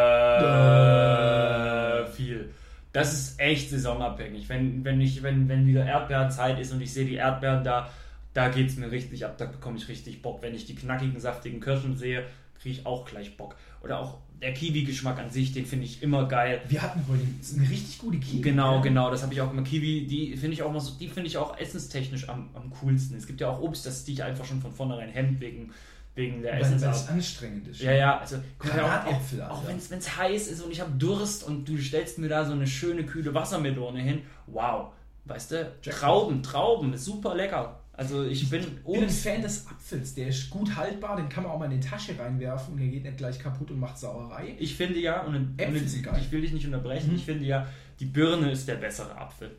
Das 2.92 3.12
ist 3.12 3.40
echt 3.40 3.70
saisonabhängig. 3.70 4.48
Wenn, 4.48 4.84
wenn, 4.84 5.00
ich, 5.00 5.22
wenn, 5.22 5.48
wenn 5.48 5.66
wieder 5.66 5.86
Erdbeerzeit 5.86 6.58
ist 6.58 6.72
und 6.72 6.80
ich 6.80 6.92
sehe 6.92 7.04
die 7.04 7.14
Erdbeeren 7.14 7.62
da, 7.62 7.90
da 8.34 8.48
geht 8.48 8.68
es 8.68 8.76
mir 8.76 8.90
richtig 8.90 9.24
ab, 9.24 9.38
da 9.38 9.46
bekomme 9.46 9.76
ich 9.76 9.88
richtig 9.88 10.22
Bock. 10.22 10.42
Wenn 10.42 10.54
ich 10.54 10.66
die 10.66 10.74
knackigen, 10.74 11.20
saftigen 11.20 11.60
Kirschen 11.60 11.96
sehe, 11.96 12.24
kriege 12.60 12.80
ich 12.80 12.86
auch 12.86 13.04
gleich 13.04 13.36
Bock. 13.36 13.56
Oder 13.82 14.00
auch 14.00 14.18
der 14.42 14.54
Kiwi-Geschmack 14.54 15.18
an 15.18 15.30
sich, 15.30 15.52
den 15.52 15.66
finde 15.66 15.84
ich 15.84 16.02
immer 16.02 16.26
geil. 16.26 16.62
Wir 16.68 16.82
hatten 16.82 17.04
heute 17.08 17.22
eine 17.56 17.70
richtig 17.70 17.98
gute 17.98 18.18
Kiwi. 18.18 18.40
Genau, 18.40 18.80
genau, 18.80 19.10
das 19.10 19.22
habe 19.22 19.34
ich 19.34 19.40
auch 19.40 19.50
immer. 19.50 19.62
Kiwi, 19.62 20.06
die 20.06 20.36
finde 20.36 20.54
ich 20.54 20.62
auch 20.62 20.72
mal 20.72 20.80
so, 20.80 20.92
die 20.98 21.08
finde 21.08 21.28
ich 21.28 21.36
auch 21.36 21.58
essenstechnisch 21.58 22.28
am, 22.28 22.48
am 22.54 22.70
coolsten. 22.80 23.16
Es 23.16 23.26
gibt 23.26 23.40
ja 23.40 23.50
auch 23.50 23.60
Obst, 23.60 23.84
das 23.86 24.04
dich 24.04 24.22
einfach 24.22 24.44
schon 24.44 24.60
von 24.60 24.72
vornherein 24.72 25.10
hemmt 25.10 25.40
wegen, 25.40 25.72
wegen 26.14 26.42
der 26.42 26.54
Weil 26.60 26.80
weil 26.80 26.90
es 26.90 27.08
anstrengend 27.08 27.68
ist. 27.68 27.80
Ja, 27.80 27.92
ja, 27.92 28.18
also 28.18 28.36
auch, 28.36 28.40
Granatäpfel, 28.58 29.42
auch, 29.42 29.50
auch 29.50 29.68
Alter. 29.68 29.80
wenn 29.90 29.98
es 29.98 30.16
heiß 30.16 30.48
ist 30.48 30.60
und 30.62 30.70
ich 30.72 30.80
habe 30.80 30.90
Durst 30.92 31.44
und 31.44 31.68
du 31.68 31.78
stellst 31.78 32.18
mir 32.18 32.28
da 32.28 32.44
so 32.44 32.52
eine 32.52 32.66
schöne 32.66 33.04
kühle 33.04 33.32
Wassermelone 33.32 34.00
hin, 34.02 34.22
wow, 34.46 34.92
weißt 35.26 35.50
du, 35.52 35.72
Trauben, 35.82 36.42
Trauben, 36.42 36.92
ist 36.92 37.04
super 37.04 37.34
lecker. 37.34 37.76
Also 37.92 38.24
ich 38.24 38.48
bin 38.48 38.62
Ich 38.62 38.92
bin 38.92 39.02
ein 39.04 39.10
Fan 39.10 39.42
des 39.42 39.66
Apfels. 39.66 40.14
Der 40.14 40.28
ist 40.28 40.48
gut 40.48 40.74
haltbar, 40.74 41.16
den 41.16 41.28
kann 41.28 41.42
man 41.44 41.52
auch 41.52 41.58
mal 41.58 41.70
in 41.70 41.78
die 41.80 41.86
Tasche 41.86 42.18
reinwerfen 42.18 42.72
und 42.74 42.80
der 42.80 42.88
geht 42.88 43.04
nicht 43.04 43.18
gleich 43.18 43.38
kaputt 43.38 43.70
und 43.70 43.78
macht 43.78 43.98
Sauerei. 43.98 44.54
ich 44.58 44.74
finde 44.74 44.98
ja, 44.98 45.20
und, 45.22 45.34
und 45.36 45.60
Äpfel 45.60 45.86
sind 45.86 46.04
geil. 46.04 46.18
ich 46.20 46.32
will 46.32 46.40
dich 46.40 46.52
nicht 46.52 46.64
unterbrechen, 46.66 47.10
Mhm. 47.10 47.16
ich 47.16 47.24
finde 47.26 47.44
ja, 47.44 47.66
die 48.00 48.06
Birne 48.06 48.50
ist 48.52 48.66
der 48.66 48.76
bessere 48.76 49.14
Apfel. 49.16 49.50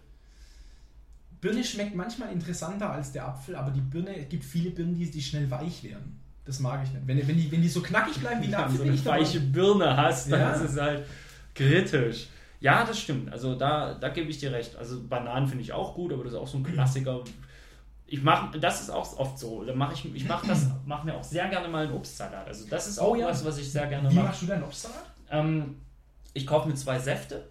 Birne 1.39 1.63
schmeckt 1.63 1.95
manchmal 1.95 2.31
interessanter 2.31 2.89
als 2.91 3.11
der 3.11 3.27
Apfel, 3.27 3.55
aber 3.55 3.71
die 3.71 3.81
Birne, 3.81 4.15
es 4.17 4.29
gibt 4.29 4.43
viele 4.43 4.71
Birnen, 4.71 4.95
die, 4.95 5.09
die 5.09 5.21
schnell 5.21 5.49
weich 5.49 5.83
werden. 5.83 6.19
Das 6.45 6.59
mag 6.59 6.81
ich 6.83 6.91
nicht. 6.91 7.05
Wenn, 7.07 7.27
wenn, 7.27 7.37
die, 7.37 7.51
wenn 7.51 7.61
die 7.61 7.69
so 7.69 7.81
knackig 7.81 8.19
bleiben 8.19 8.41
wie 8.41 8.47
du 8.47 8.57
Apfel, 8.57 8.77
so 8.77 8.83
eine 8.83 8.93
ich 8.93 9.03
dabei. 9.03 9.19
weiche 9.19 9.39
Birne 9.39 9.95
hast, 9.95 10.31
dann 10.31 10.39
Ja. 10.39 10.51
ist 10.53 10.71
es 10.71 10.79
halt 10.79 11.05
kritisch. 11.53 12.27
Ja, 12.59 12.83
das 12.83 12.99
stimmt. 12.99 13.31
Also 13.31 13.55
da, 13.55 13.93
da 13.95 14.09
gebe 14.09 14.29
ich 14.29 14.37
dir 14.39 14.51
recht. 14.51 14.75
Also 14.75 15.01
Bananen 15.07 15.47
finde 15.47 15.63
ich 15.63 15.73
auch 15.73 15.95
gut, 15.95 16.11
aber 16.13 16.23
das 16.23 16.33
ist 16.33 16.39
auch 16.39 16.47
so 16.47 16.57
ein 16.57 16.63
Klassiker. 16.63 17.23
Ich 18.07 18.21
mache, 18.21 18.59
das 18.59 18.81
ist 18.81 18.89
auch 18.89 19.17
oft 19.17 19.39
so. 19.39 19.63
Da 19.63 19.73
mache 19.73 19.93
ich, 19.93 20.13
ich 20.15 20.27
mache 20.27 20.47
das, 20.47 20.67
mache 20.85 21.05
mir 21.05 21.15
auch 21.15 21.23
sehr 21.23 21.47
gerne 21.49 21.67
mal 21.67 21.85
einen 21.85 21.93
Obstsalat. 21.95 22.47
Also 22.47 22.67
das 22.69 22.87
ist 22.87 22.99
auch 22.99 23.09
Oh 23.11 23.15
ja. 23.15 23.27
was, 23.27 23.45
was 23.45 23.57
ich 23.57 23.71
sehr 23.71 23.87
gerne 23.87 24.09
Wie 24.11 24.15
mache. 24.15 24.25
machst 24.25 24.41
du 24.41 24.45
deinen 24.47 24.63
Obstsalat? 24.63 25.05
Ähm, 25.29 25.75
ich 26.33 26.45
kaufe 26.47 26.67
mir 26.67 26.75
zwei 26.75 26.99
Säfte 26.99 27.49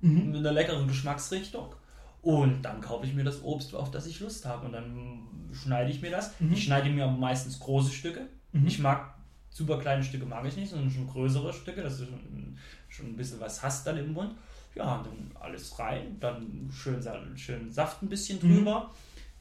Mhm. 0.00 0.28
mit 0.30 0.36
einer 0.38 0.52
leckeren 0.52 0.86
Geschmacksrichtung 0.86 1.74
und 2.22 2.62
dann 2.62 2.80
kaufe 2.80 3.06
ich 3.06 3.14
mir 3.14 3.24
das 3.24 3.42
Obst, 3.42 3.74
auf 3.74 3.90
das 3.90 4.06
ich 4.06 4.20
Lust 4.20 4.44
habe 4.46 4.66
und 4.66 4.72
dann 4.72 5.20
schneide 5.52 5.90
ich 5.90 6.02
mir 6.02 6.10
das. 6.10 6.38
Mhm. 6.40 6.52
Ich 6.52 6.64
schneide 6.64 6.90
mir 6.90 7.06
meistens 7.06 7.58
große 7.60 7.92
Stücke. 7.92 8.26
Mhm. 8.52 8.66
Ich 8.66 8.78
mag 8.78 9.14
super 9.50 9.78
kleine 9.78 10.02
Stücke 10.02 10.26
mag 10.26 10.44
ich 10.46 10.56
nicht, 10.56 10.70
sondern 10.70 10.90
schon 10.90 11.06
größere 11.06 11.52
Stücke, 11.52 11.82
dass 11.82 11.98
du 11.98 12.04
schon, 12.04 12.56
schon 12.88 13.06
ein 13.06 13.16
bisschen 13.16 13.40
was 13.40 13.62
hast 13.62 13.86
dann 13.86 13.98
im 13.98 14.12
Mund. 14.12 14.34
Ja, 14.74 14.96
und 14.96 15.06
dann 15.06 15.30
alles 15.40 15.78
rein, 15.78 16.16
dann 16.20 16.70
schön, 16.72 17.02
schön 17.36 17.72
Saft 17.72 18.02
ein 18.02 18.08
bisschen 18.08 18.38
Mhm. 18.42 18.88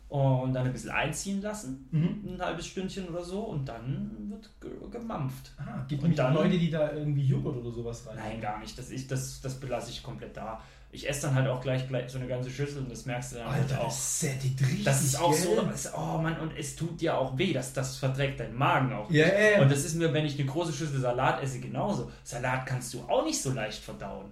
Und 0.10 0.54
dann 0.54 0.65
ein 0.65 0.72
bisschen 0.74 0.91
einziehen 0.91 1.41
lassen, 1.41 1.88
Mhm. 1.91 2.36
ein 2.36 2.41
halbes 2.41 2.65
Stündchen 2.67 3.10
oder 3.10 3.24
so 3.24 3.41
und 3.41 3.65
dann 3.67 4.30
wird 4.30 4.50
ge 4.62 4.72
gemampft. 4.89 5.52
Ah, 5.58 5.84
gibt 5.88 6.04
Und 6.04 6.12
es 6.12 6.15
dann- 6.17 6.34
Leute, 6.34 6.58
die 6.58 6.70
da 6.70 6.93
irgendwie 6.93 7.26
Joghurt 7.26 7.58
oder 7.58 7.72
sowas 7.72 8.08
rein? 8.08 8.15
Nein, 8.15 8.41
gar 8.41 8.60
nicht. 8.60 8.78
Das, 8.80 8.89
ich, 8.89 9.08
das, 9.08 9.41
das 9.41 9.56
belasse 9.56 9.91
ich 9.91 10.02
komplett 10.04 10.38
da. 10.38 10.62
Ich 10.89 11.08
esse 11.10 11.24
dann 11.24 11.36
halt 11.36 11.50
auch 11.50 11.60
gleich, 11.60 11.86
gleich 11.89 12.10
so 12.10 12.17
eine 12.17 12.28
ganze 12.30 12.50
Schüssel 12.50 12.82
und 12.82 12.89
das 12.89 13.06
merkst 13.06 13.34
du 13.34 13.36
dann 13.39 13.52
halt 13.52 13.63
Alter, 13.63 13.82
auch. 13.82 13.88
das 13.88 14.20
sättigt 14.22 14.62
richtig. 14.62 14.86
Das 14.86 15.04
ist 15.04 15.20
auch 15.20 15.34
so, 15.34 15.62
das, 15.62 15.93
oh 15.93 16.17
Mann, 16.20 16.39
und 16.39 16.58
es 16.58 16.78
tut 16.78 17.02
dir 17.02 17.17
auch 17.17 17.38
weh, 17.38 17.52
das, 17.52 17.74
das 17.74 17.98
verträgt 17.98 18.39
dein 18.39 18.56
Magen 18.56 18.93
auch. 18.93 19.12
Ja, 19.12 19.28
ja, 19.28 19.50
ja. 19.58 19.62
Und 19.62 19.70
das 19.70 19.84
ist 19.84 19.96
mir, 19.96 20.13
wenn 20.13 20.26
ich 20.26 20.39
eine 20.39 20.50
große 20.50 20.72
Schüssel 20.72 21.02
Salat 21.02 21.43
esse, 21.43 21.60
genauso. 21.60 22.10
Salat 22.24 22.65
kannst 22.65 22.93
du 22.93 23.02
auch 23.02 23.26
nicht 23.26 23.41
so 23.41 23.52
leicht 23.52 23.84
verdauen. 23.84 24.28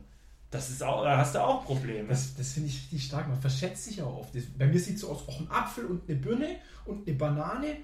Das 0.55 0.69
ist 0.69 0.81
auch, 0.81 1.03
da 1.03 1.17
hast 1.17 1.35
du 1.35 1.39
auch 1.43 1.65
Probleme. 1.65 2.07
Das, 2.07 2.33
das 2.35 2.53
finde 2.53 2.69
ich 2.69 2.75
richtig 2.75 3.03
stark. 3.03 3.27
Man 3.27 3.39
verschätzt 3.39 3.83
sich 3.83 4.01
auch 4.01 4.19
oft. 4.19 4.33
Das, 4.33 4.43
bei 4.57 4.67
mir 4.67 4.79
sieht 4.79 4.95
es 4.95 5.01
so 5.01 5.09
aus, 5.09 5.27
auch 5.27 5.39
ein 5.39 5.51
Apfel 5.51 5.85
und 5.85 6.07
eine 6.07 6.17
Birne 6.17 6.47
und 6.85 7.05
eine 7.05 7.17
Banane. 7.17 7.77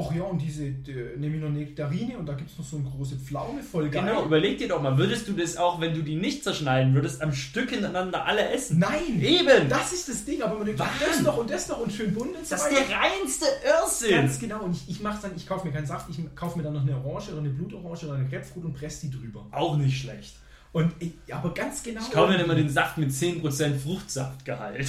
Ach 0.00 0.14
ja, 0.14 0.22
und 0.22 0.38
diese, 0.38 0.70
die, 0.70 0.94
nehme 1.16 1.36
ich 1.36 1.42
noch 1.42 1.50
Nektarine 1.50 2.18
und 2.18 2.26
da 2.26 2.34
gibt 2.34 2.50
es 2.50 2.58
noch 2.58 2.64
so 2.64 2.76
eine 2.76 2.88
große 2.88 3.16
Pflaume, 3.16 3.64
voll 3.64 3.88
geil. 3.88 4.04
genau, 4.04 4.24
überleg 4.24 4.56
dir 4.56 4.68
doch 4.68 4.80
mal, 4.80 4.96
würdest 4.96 5.26
du 5.26 5.32
das 5.32 5.56
auch, 5.56 5.80
wenn 5.80 5.92
du 5.92 6.02
die 6.02 6.14
nicht 6.14 6.44
zerschneiden 6.44 6.94
würdest, 6.94 7.20
am 7.20 7.32
Stück 7.32 7.70
hintereinander 7.70 8.24
alle 8.24 8.48
essen? 8.48 8.78
Nein! 8.78 9.20
Eben! 9.20 9.68
Das 9.68 9.92
ist 9.92 10.08
das 10.08 10.24
Ding, 10.24 10.40
aber 10.40 10.54
man 10.54 10.66
denkt, 10.66 10.78
Wann? 10.78 10.88
das 11.04 11.20
noch 11.22 11.36
und 11.36 11.50
das 11.50 11.68
noch 11.68 11.80
und 11.80 11.92
schön 11.92 12.14
bunt 12.14 12.28
und 12.28 12.48
Das 12.48 12.62
ist 12.62 12.70
der 12.70 12.96
reinste 12.96 13.46
Irrsinn! 13.66 14.10
Ganz 14.10 14.38
genau. 14.38 14.62
Und 14.62 14.76
ich, 14.76 14.88
ich 14.88 15.00
mache 15.00 15.18
dann, 15.22 15.32
ich 15.34 15.48
kaufe 15.48 15.66
mir 15.66 15.72
keinen 15.72 15.86
Saft, 15.86 16.08
ich 16.10 16.18
kaufe 16.36 16.58
mir 16.58 16.62
dann 16.62 16.74
noch 16.74 16.82
eine 16.82 16.94
Orange 16.96 17.30
oder 17.30 17.40
eine 17.40 17.50
Blutorange 17.50 18.04
oder 18.04 18.14
eine 18.14 18.28
Grapefruit 18.28 18.66
und 18.66 18.74
presse 18.74 19.08
die 19.08 19.18
drüber. 19.18 19.46
Auch 19.50 19.76
nicht 19.76 20.00
schlecht. 20.00 20.36
Und 20.72 20.92
ich, 20.98 21.12
aber 21.32 21.52
ganz 21.54 21.82
genau. 21.82 22.00
Ich 22.00 22.10
kaufe 22.10 22.32
mir 22.32 22.42
immer 22.42 22.54
den 22.54 22.68
Saft 22.68 22.98
mit 22.98 23.10
10% 23.10 23.78
Fruchtsaftgehalt. 23.78 24.88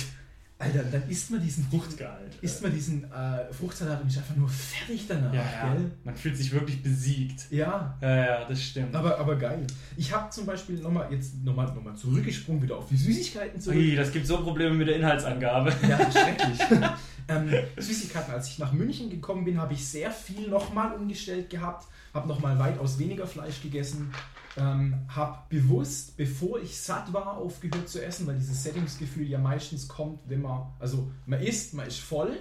Alter, 0.62 0.84
dann 0.84 1.04
isst 1.08 1.32
man 1.32 1.42
diesen 1.42 1.64
Fruchtgehalt. 1.70 2.36
isst 2.42 2.62
man 2.62 2.74
diesen 2.74 3.06
äh, 3.06 3.54
Fruchtsalat 3.54 4.02
und 4.02 4.10
ist 4.10 4.18
einfach 4.18 4.36
nur 4.36 4.50
fertig 4.50 5.06
danach, 5.08 5.34
ja, 5.34 5.42
ja. 5.42 5.74
gell? 5.74 5.90
Man 6.04 6.18
fühlt 6.18 6.36
sich 6.36 6.52
wirklich 6.52 6.84
besiegt. 6.84 7.50
Ja, 7.50 7.98
Ja, 8.02 8.16
ja, 8.16 8.46
das 8.46 8.62
stimmt. 8.62 8.94
aber, 8.94 9.18
aber 9.18 9.38
geil. 9.38 9.66
Ich 9.96 10.14
habe 10.14 10.30
zum 10.32 10.46
Beispiel 10.46 10.76
nochmal 10.80 11.08
jetzt 11.14 11.42
nochmal 11.46 11.68
noch 11.68 11.82
mal 11.82 11.96
zurückgesprungen 11.96 12.62
wieder 12.62 12.76
auf 12.76 12.90
die 12.90 12.98
Süßigkeiten 12.98 13.62
zurück. 13.62 13.78
Ui, 13.78 13.96
das 13.96 14.12
gibt 14.12 14.28
so 14.28 14.44
Probleme 14.44 14.76
mit 14.76 14.90
der 14.90 14.98
Inhaltsangabe. 14.98 15.72
Ja, 15.88 15.98
schrecklich. 16.12 16.60
ähm, 17.30 17.54
Süßigkeiten, 17.78 18.34
als 18.34 18.50
ich 18.50 18.60
nach 18.60 18.74
München 18.74 19.10
gekommen 19.10 19.46
bin, 19.46 19.60
habe 19.60 19.74
ich 19.74 19.88
sehr 19.88 20.12
viel 20.12 20.50
nochmal 20.50 20.94
umgestellt 20.94 21.50
gehabt, 21.50 21.88
habe 22.14 22.28
nochmal 22.28 22.58
weitaus 22.60 22.98
weniger 22.98 23.28
Fleisch 23.28 23.62
gegessen, 23.62 24.12
ähm, 24.58 24.96
habe 25.08 25.38
bewusst, 25.50 26.18
bevor 26.18 26.60
ich 26.60 26.80
satt 26.80 27.14
war, 27.14 27.38
aufgehört 27.38 27.88
zu 27.88 28.04
essen, 28.04 28.28
weil 28.28 28.36
dieses 28.36 28.64
Sättigungsgefühl 28.64 29.28
ja 29.28 29.38
meistens 29.38 29.88
kommt, 29.88 30.22
wenn 30.28 30.42
man, 30.42 30.74
also 30.80 31.12
man 31.26 31.40
isst, 31.40 31.74
man 31.76 31.88
ist 31.88 32.00
voll, 32.00 32.38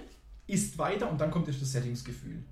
isst 0.47 0.77
weiter 0.77 1.09
und 1.09 1.21
dann 1.21 1.31
kommt 1.31 1.47
erst 1.47 1.61
das 1.61 1.71
Sättigungsgefühl. 1.71 2.43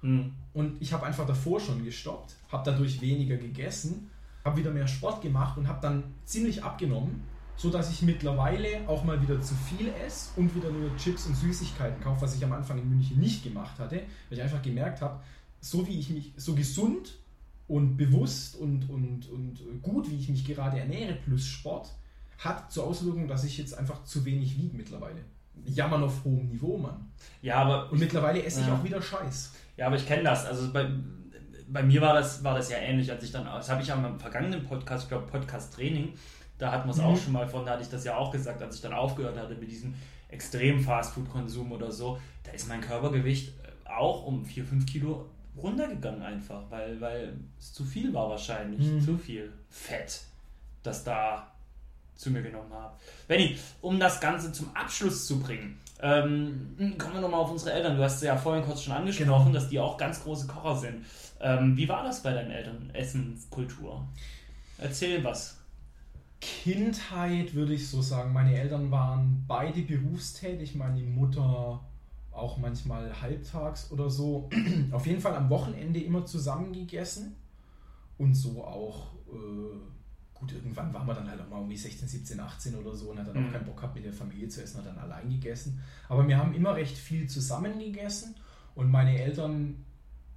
Hm. 0.00 0.34
Und 0.52 0.82
ich 0.82 0.92
habe 0.92 1.06
einfach 1.06 1.26
davor 1.26 1.60
schon 1.60 1.84
gestoppt, 1.84 2.34
habe 2.50 2.70
dadurch 2.70 3.00
weniger 3.00 3.36
gegessen, 3.36 4.10
habe 4.44 4.58
wieder 4.58 4.70
mehr 4.70 4.88
Sport 4.88 5.22
gemacht 5.22 5.56
und 5.56 5.68
habe 5.68 5.80
dann 5.80 6.04
ziemlich 6.24 6.62
abgenommen, 6.62 7.22
so 7.56 7.70
dass 7.70 7.90
ich 7.90 8.02
mittlerweile 8.02 8.86
auch 8.88 9.04
mal 9.04 9.20
wieder 9.22 9.40
zu 9.40 9.54
viel 9.54 9.88
esse 10.06 10.30
und 10.36 10.54
wieder 10.54 10.70
nur 10.70 10.94
Chips 10.96 11.26
und 11.26 11.36
Süßigkeiten 11.36 12.02
kaufe, 12.02 12.22
was 12.22 12.34
ich 12.36 12.44
am 12.44 12.52
Anfang 12.52 12.78
in 12.78 12.88
München 12.88 13.18
nicht 13.18 13.42
gemacht 13.44 13.78
hatte, 13.78 13.96
weil 14.28 14.38
ich 14.38 14.42
einfach 14.42 14.62
gemerkt 14.62 15.00
habe, 15.00 15.20
so 15.60 15.86
wie 15.86 15.98
ich 15.98 16.10
mich, 16.10 16.32
so 16.36 16.54
gesund 16.54 17.14
und 17.68 17.96
bewusst 17.96 18.56
und, 18.56 18.90
und, 18.90 19.28
und 19.30 19.82
gut, 19.82 20.10
wie 20.10 20.16
ich 20.18 20.28
mich 20.28 20.44
gerade 20.44 20.78
ernähre, 20.78 21.14
plus 21.14 21.46
Sport, 21.46 21.90
hat 22.38 22.70
zur 22.70 22.84
Auswirkung, 22.86 23.28
dass 23.28 23.44
ich 23.44 23.56
jetzt 23.56 23.78
einfach 23.78 24.04
zu 24.04 24.24
wenig 24.24 24.58
wiege 24.58 24.76
mittlerweile. 24.76 25.20
Jammern 25.64 26.02
auf 26.02 26.24
hohem 26.24 26.48
Niveau, 26.48 26.76
Mann. 26.76 27.08
Ja, 27.40 27.56
aber 27.62 27.90
Und 27.92 28.00
mittlerweile 28.00 28.42
esse 28.42 28.60
ich 28.60 28.66
Ja. 28.66 28.74
auch 28.74 28.84
wieder 28.84 29.00
Scheiß. 29.00 29.52
Ja, 29.76 29.86
aber 29.86 29.96
ich 29.96 30.04
kenne 30.06 30.24
das. 30.24 30.44
Also 30.44 30.72
bei, 30.72 30.90
bei 31.68 31.82
mir 31.82 32.00
war 32.02 32.12
das, 32.12 32.42
war 32.44 32.54
das 32.56 32.70
ja 32.70 32.78
ähnlich, 32.78 33.10
als 33.10 33.22
ich 33.24 33.30
dann, 33.30 33.44
das 33.44 33.70
habe 33.70 33.80
ich 33.80 33.88
ja 33.88 33.94
im 33.94 34.18
vergangenen 34.18 34.64
Podcast, 34.64 35.04
ich 35.04 35.08
glaube 35.08 35.26
Podcast 35.28 35.72
Training, 35.74 36.12
da 36.58 36.70
hatten 36.72 36.86
wir 36.88 36.92
es 36.92 36.98
Mhm. 36.98 37.04
auch 37.04 37.16
schon 37.16 37.32
mal 37.32 37.46
von, 37.48 37.64
da 37.66 37.72
hatte 37.72 37.82
ich 37.82 37.88
das 37.90 38.04
ja 38.04 38.16
auch 38.16 38.30
gesagt, 38.30 38.62
als 38.62 38.76
ich 38.76 38.82
dann 38.82 38.92
aufgehört 38.92 39.36
hatte 39.38 39.54
mit 39.54 39.70
diesem 39.70 39.94
extremen 40.28 40.80
Fastfood-Konsum 40.80 41.72
oder 41.72 41.90
so, 41.92 42.18
da 42.42 42.52
ist 42.52 42.68
mein 42.68 42.80
Körpergewicht 42.80 43.48
äh, 43.64 43.88
auch 43.90 44.24
um 44.24 44.44
4, 44.44 44.64
5 44.64 44.86
Kilo 44.86 45.28
runtergegangen 45.56 46.22
einfach, 46.22 46.62
weil, 46.70 47.00
weil 47.00 47.34
es 47.58 47.72
zu 47.72 47.84
viel 47.84 48.12
war 48.12 48.28
wahrscheinlich, 48.30 48.80
Mhm. 48.90 49.00
zu 49.00 49.16
viel 49.18 49.52
Fett, 49.70 50.22
das 50.82 51.04
da 51.04 51.46
zu 52.16 52.30
mir 52.30 52.42
genommen 52.42 52.72
habe. 52.72 52.94
Benny, 53.28 53.56
um 53.80 53.98
das 54.00 54.20
Ganze 54.20 54.52
zum 54.52 54.74
Abschluss 54.74 55.26
zu 55.26 55.40
bringen, 55.40 55.78
ähm, 56.00 56.94
kommen 56.98 57.14
wir 57.14 57.20
nochmal 57.20 57.40
auf 57.40 57.50
unsere 57.50 57.72
Eltern. 57.72 57.96
Du 57.96 58.02
hast 58.02 58.22
ja 58.22 58.36
vorhin 58.36 58.64
kurz 58.64 58.82
schon 58.82 58.92
angesprochen, 58.94 59.46
Genau. 59.46 59.52
dass 59.52 59.68
die 59.68 59.78
auch 59.80 59.96
ganz 59.96 60.22
große 60.22 60.46
Kocher 60.48 60.76
sind. 60.76 61.04
Ähm, 61.40 61.76
wie 61.76 61.88
war 61.88 62.02
das 62.04 62.22
bei 62.22 62.32
deinen 62.32 62.50
Eltern, 62.50 62.90
Essenskultur? 62.92 64.04
Erzähl 64.78 65.22
was. 65.24 65.53
Kindheit 66.62 67.54
würde 67.54 67.74
ich 67.74 67.88
so 67.88 68.02
sagen. 68.02 68.32
Meine 68.32 68.58
Eltern 68.58 68.90
waren 68.90 69.44
beide 69.48 69.82
berufstätig. 69.82 70.74
Meine 70.74 71.02
Mutter 71.02 71.80
auch 72.32 72.58
manchmal 72.58 73.20
halbtags 73.20 73.90
oder 73.90 74.10
so. 74.10 74.50
Auf 74.92 75.06
jeden 75.06 75.20
Fall 75.20 75.34
am 75.36 75.48
Wochenende 75.50 76.00
immer 76.00 76.26
zusammen 76.26 76.72
gegessen 76.72 77.36
und 78.18 78.34
so 78.34 78.64
auch 78.64 79.14
äh, 79.28 79.78
gut, 80.34 80.52
irgendwann 80.52 80.92
war 80.92 81.04
man 81.04 81.16
dann 81.16 81.30
halt 81.30 81.40
auch 81.40 81.48
mal 81.48 81.58
irgendwie 81.58 81.76
16, 81.76 82.08
17, 82.08 82.40
18 82.40 82.74
oder 82.76 82.94
so 82.94 83.10
und 83.10 83.18
hat 83.18 83.28
dann 83.28 83.36
Mhm. 83.40 83.48
auch 83.48 83.52
keinen 83.52 83.64
Bock 83.64 83.76
gehabt, 83.76 83.94
mit 83.94 84.04
der 84.04 84.12
Familie 84.12 84.48
zu 84.48 84.62
essen, 84.62 84.78
hat 84.78 84.86
dann 84.86 84.98
allein 84.98 85.30
gegessen. 85.30 85.80
Aber 86.08 86.26
wir 86.28 86.36
haben 86.36 86.54
immer 86.54 86.74
recht 86.74 86.96
viel 86.96 87.28
zusammen 87.28 87.78
gegessen 87.78 88.34
und 88.74 88.90
meine 88.90 89.18
Eltern 89.18 89.84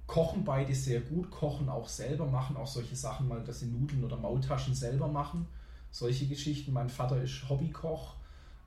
kochen 0.06 0.44
beide 0.44 0.74
sehr 0.74 1.00
gut, 1.00 1.30
kochen 1.30 1.68
auch 1.68 1.88
selber, 1.88 2.26
machen 2.26 2.56
auch 2.56 2.66
solche 2.66 2.96
Sachen 2.96 3.28
mal, 3.28 3.42
dass 3.44 3.60
sie 3.60 3.66
Nudeln 3.66 4.02
oder 4.04 4.16
Maultaschen 4.16 4.74
selber 4.74 5.08
machen. 5.08 5.46
Solche 5.90 6.26
Geschichten. 6.26 6.72
Mein 6.72 6.88
Vater 6.90 7.20
ist 7.22 7.48
Hobbykoch, 7.48 8.14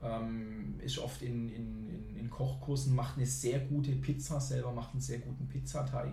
ähm, 0.02 0.74
ist 0.84 0.98
oft 0.98 1.22
in, 1.22 1.48
in, 1.48 1.88
in, 1.88 2.16
in 2.16 2.30
Kochkursen, 2.30 2.94
macht 2.94 3.16
eine 3.16 3.26
sehr 3.26 3.60
gute 3.60 3.92
Pizza 3.92 4.40
selber, 4.40 4.72
macht 4.72 4.92
einen 4.92 5.00
sehr 5.00 5.18
guten 5.18 5.48
Pizzateig. 5.48 6.12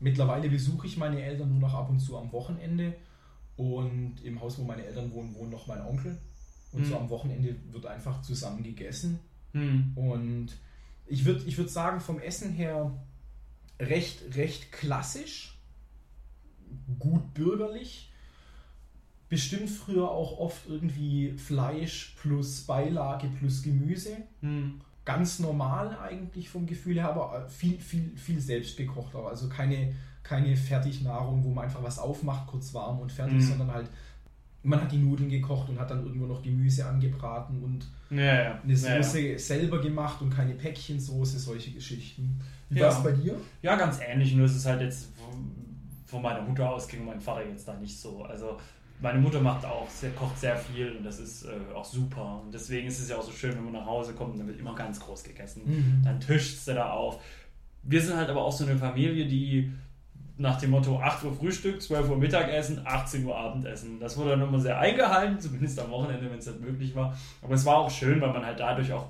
Mittlerweile 0.00 0.48
besuche 0.48 0.86
ich 0.86 0.96
meine 0.96 1.22
Eltern 1.22 1.50
nur 1.50 1.60
noch 1.60 1.74
ab 1.74 1.90
und 1.90 2.00
zu 2.00 2.16
am 2.16 2.32
Wochenende 2.32 2.94
und 3.56 4.16
im 4.24 4.40
Haus, 4.40 4.58
wo 4.58 4.64
meine 4.64 4.84
Eltern 4.84 5.12
wohnen, 5.12 5.34
wohnt 5.34 5.50
noch 5.50 5.66
mein 5.66 5.82
Onkel. 5.82 6.18
Und 6.72 6.80
Mhm. 6.80 6.84
so 6.86 6.96
am 6.98 7.10
Wochenende 7.10 7.54
wird 7.70 7.86
einfach 7.86 8.22
zusammen 8.22 8.62
gegessen. 8.62 9.20
Hm. 9.52 9.92
Und 9.94 10.48
ich 11.06 11.24
würde 11.26 11.44
ich 11.46 11.58
würd 11.58 11.70
sagen, 11.70 12.00
vom 12.00 12.18
Essen 12.18 12.52
her 12.52 12.90
recht, 13.78 14.34
recht 14.34 14.72
klassisch, 14.72 15.58
gut 16.98 17.34
bürgerlich. 17.34 18.11
Bestimmt 19.32 19.70
früher 19.70 20.10
auch 20.10 20.38
oft 20.38 20.68
irgendwie 20.68 21.32
Fleisch 21.38 22.14
plus 22.20 22.60
Beilage 22.66 23.28
plus 23.38 23.62
Gemüse. 23.62 24.10
Hm. 24.42 24.78
Ganz 25.06 25.38
normal 25.38 25.96
eigentlich 25.98 26.50
vom 26.50 26.66
Gefühl 26.66 26.96
her, 26.96 27.08
aber 27.08 27.48
viel, 27.48 27.80
viel, 27.80 28.12
viel 28.14 28.38
selbst 28.38 28.76
gekocht 28.76 29.14
auch. 29.14 29.24
Also 29.26 29.48
keine, 29.48 29.94
keine 30.22 30.54
Fertignahrung, 30.54 31.42
wo 31.44 31.48
man 31.48 31.64
einfach 31.64 31.82
was 31.82 31.98
aufmacht, 31.98 32.46
kurz 32.46 32.74
warm 32.74 33.00
und 33.00 33.10
fertig, 33.10 33.36
Mhm. 33.38 33.40
sondern 33.40 33.72
halt, 33.72 33.88
man 34.62 34.82
hat 34.82 34.92
die 34.92 34.98
Nudeln 34.98 35.30
gekocht 35.30 35.70
und 35.70 35.80
hat 35.80 35.90
dann 35.90 36.04
irgendwo 36.04 36.26
noch 36.26 36.42
Gemüse 36.42 36.84
angebraten 36.86 37.62
und 37.64 37.86
Ja, 38.10 38.22
ja. 38.42 38.60
eine 38.62 38.74
ja, 38.74 38.96
ja. 38.96 39.02
Soße 39.02 39.38
selber 39.38 39.80
gemacht 39.80 40.20
und 40.20 40.28
keine 40.28 40.52
Päckchensoße, 40.54 41.38
solche 41.38 41.70
Geschichten. 41.72 42.38
Wie 42.68 42.80
war 42.80 42.90
es 42.90 43.02
bei 43.02 43.12
dir? 43.12 43.34
Ja, 43.62 43.76
ganz 43.76 43.98
ähnlich, 44.06 44.34
nur 44.34 44.44
es 44.44 44.54
ist 44.56 44.66
halt 44.66 44.82
jetzt 44.82 45.08
von 46.04 46.20
meiner 46.20 46.42
Mutter 46.42 46.70
aus 46.70 46.86
ging 46.86 47.06
mein 47.06 47.20
Vater 47.22 47.48
jetzt 47.48 47.66
da 47.66 47.74
nicht 47.74 47.98
so. 47.98 48.22
Also 48.24 48.58
meine 49.02 49.18
Mutter 49.18 49.40
macht 49.40 49.64
auch, 49.64 49.88
sehr, 49.90 50.10
kocht 50.12 50.38
sehr 50.38 50.56
viel 50.56 50.96
und 50.96 51.04
das 51.04 51.18
ist 51.18 51.44
äh, 51.44 51.74
auch 51.74 51.84
super. 51.84 52.40
Und 52.44 52.54
deswegen 52.54 52.86
ist 52.86 53.00
es 53.00 53.08
ja 53.08 53.16
auch 53.16 53.22
so 53.22 53.32
schön, 53.32 53.54
wenn 53.56 53.64
man 53.64 53.72
nach 53.74 53.86
Hause 53.86 54.14
kommt 54.14 54.32
und 54.32 54.38
dann 54.38 54.46
wird 54.46 54.60
immer 54.60 54.74
ganz 54.74 55.00
groß 55.00 55.24
gegessen. 55.24 55.62
Mhm. 55.66 56.02
Dann 56.04 56.20
tischt 56.20 56.58
sie 56.58 56.72
da 56.74 56.90
auf. 56.92 57.20
Wir 57.82 58.00
sind 58.00 58.16
halt 58.16 58.30
aber 58.30 58.44
auch 58.44 58.52
so 58.52 58.64
eine 58.64 58.76
Familie, 58.76 59.26
die 59.26 59.72
nach 60.38 60.58
dem 60.58 60.70
Motto 60.70 60.98
8 61.00 61.24
Uhr 61.24 61.34
Frühstück, 61.34 61.82
12 61.82 62.08
Uhr 62.10 62.16
Mittagessen, 62.16 62.80
18 62.84 63.24
Uhr 63.26 63.36
Abendessen. 63.36 64.00
Das 64.00 64.16
wurde 64.16 64.30
dann 64.30 64.42
immer 64.42 64.60
sehr 64.60 64.78
eingehalten, 64.78 65.38
zumindest 65.40 65.78
am 65.80 65.90
Wochenende, 65.90 66.30
wenn 66.30 66.38
es 66.38 66.46
halt 66.46 66.60
möglich 66.60 66.94
war. 66.94 67.16
Aber 67.42 67.54
es 67.54 67.64
war 67.66 67.76
auch 67.78 67.90
schön, 67.90 68.20
weil 68.20 68.32
man 68.32 68.46
halt 68.46 68.60
dadurch 68.60 68.92
auch 68.92 69.06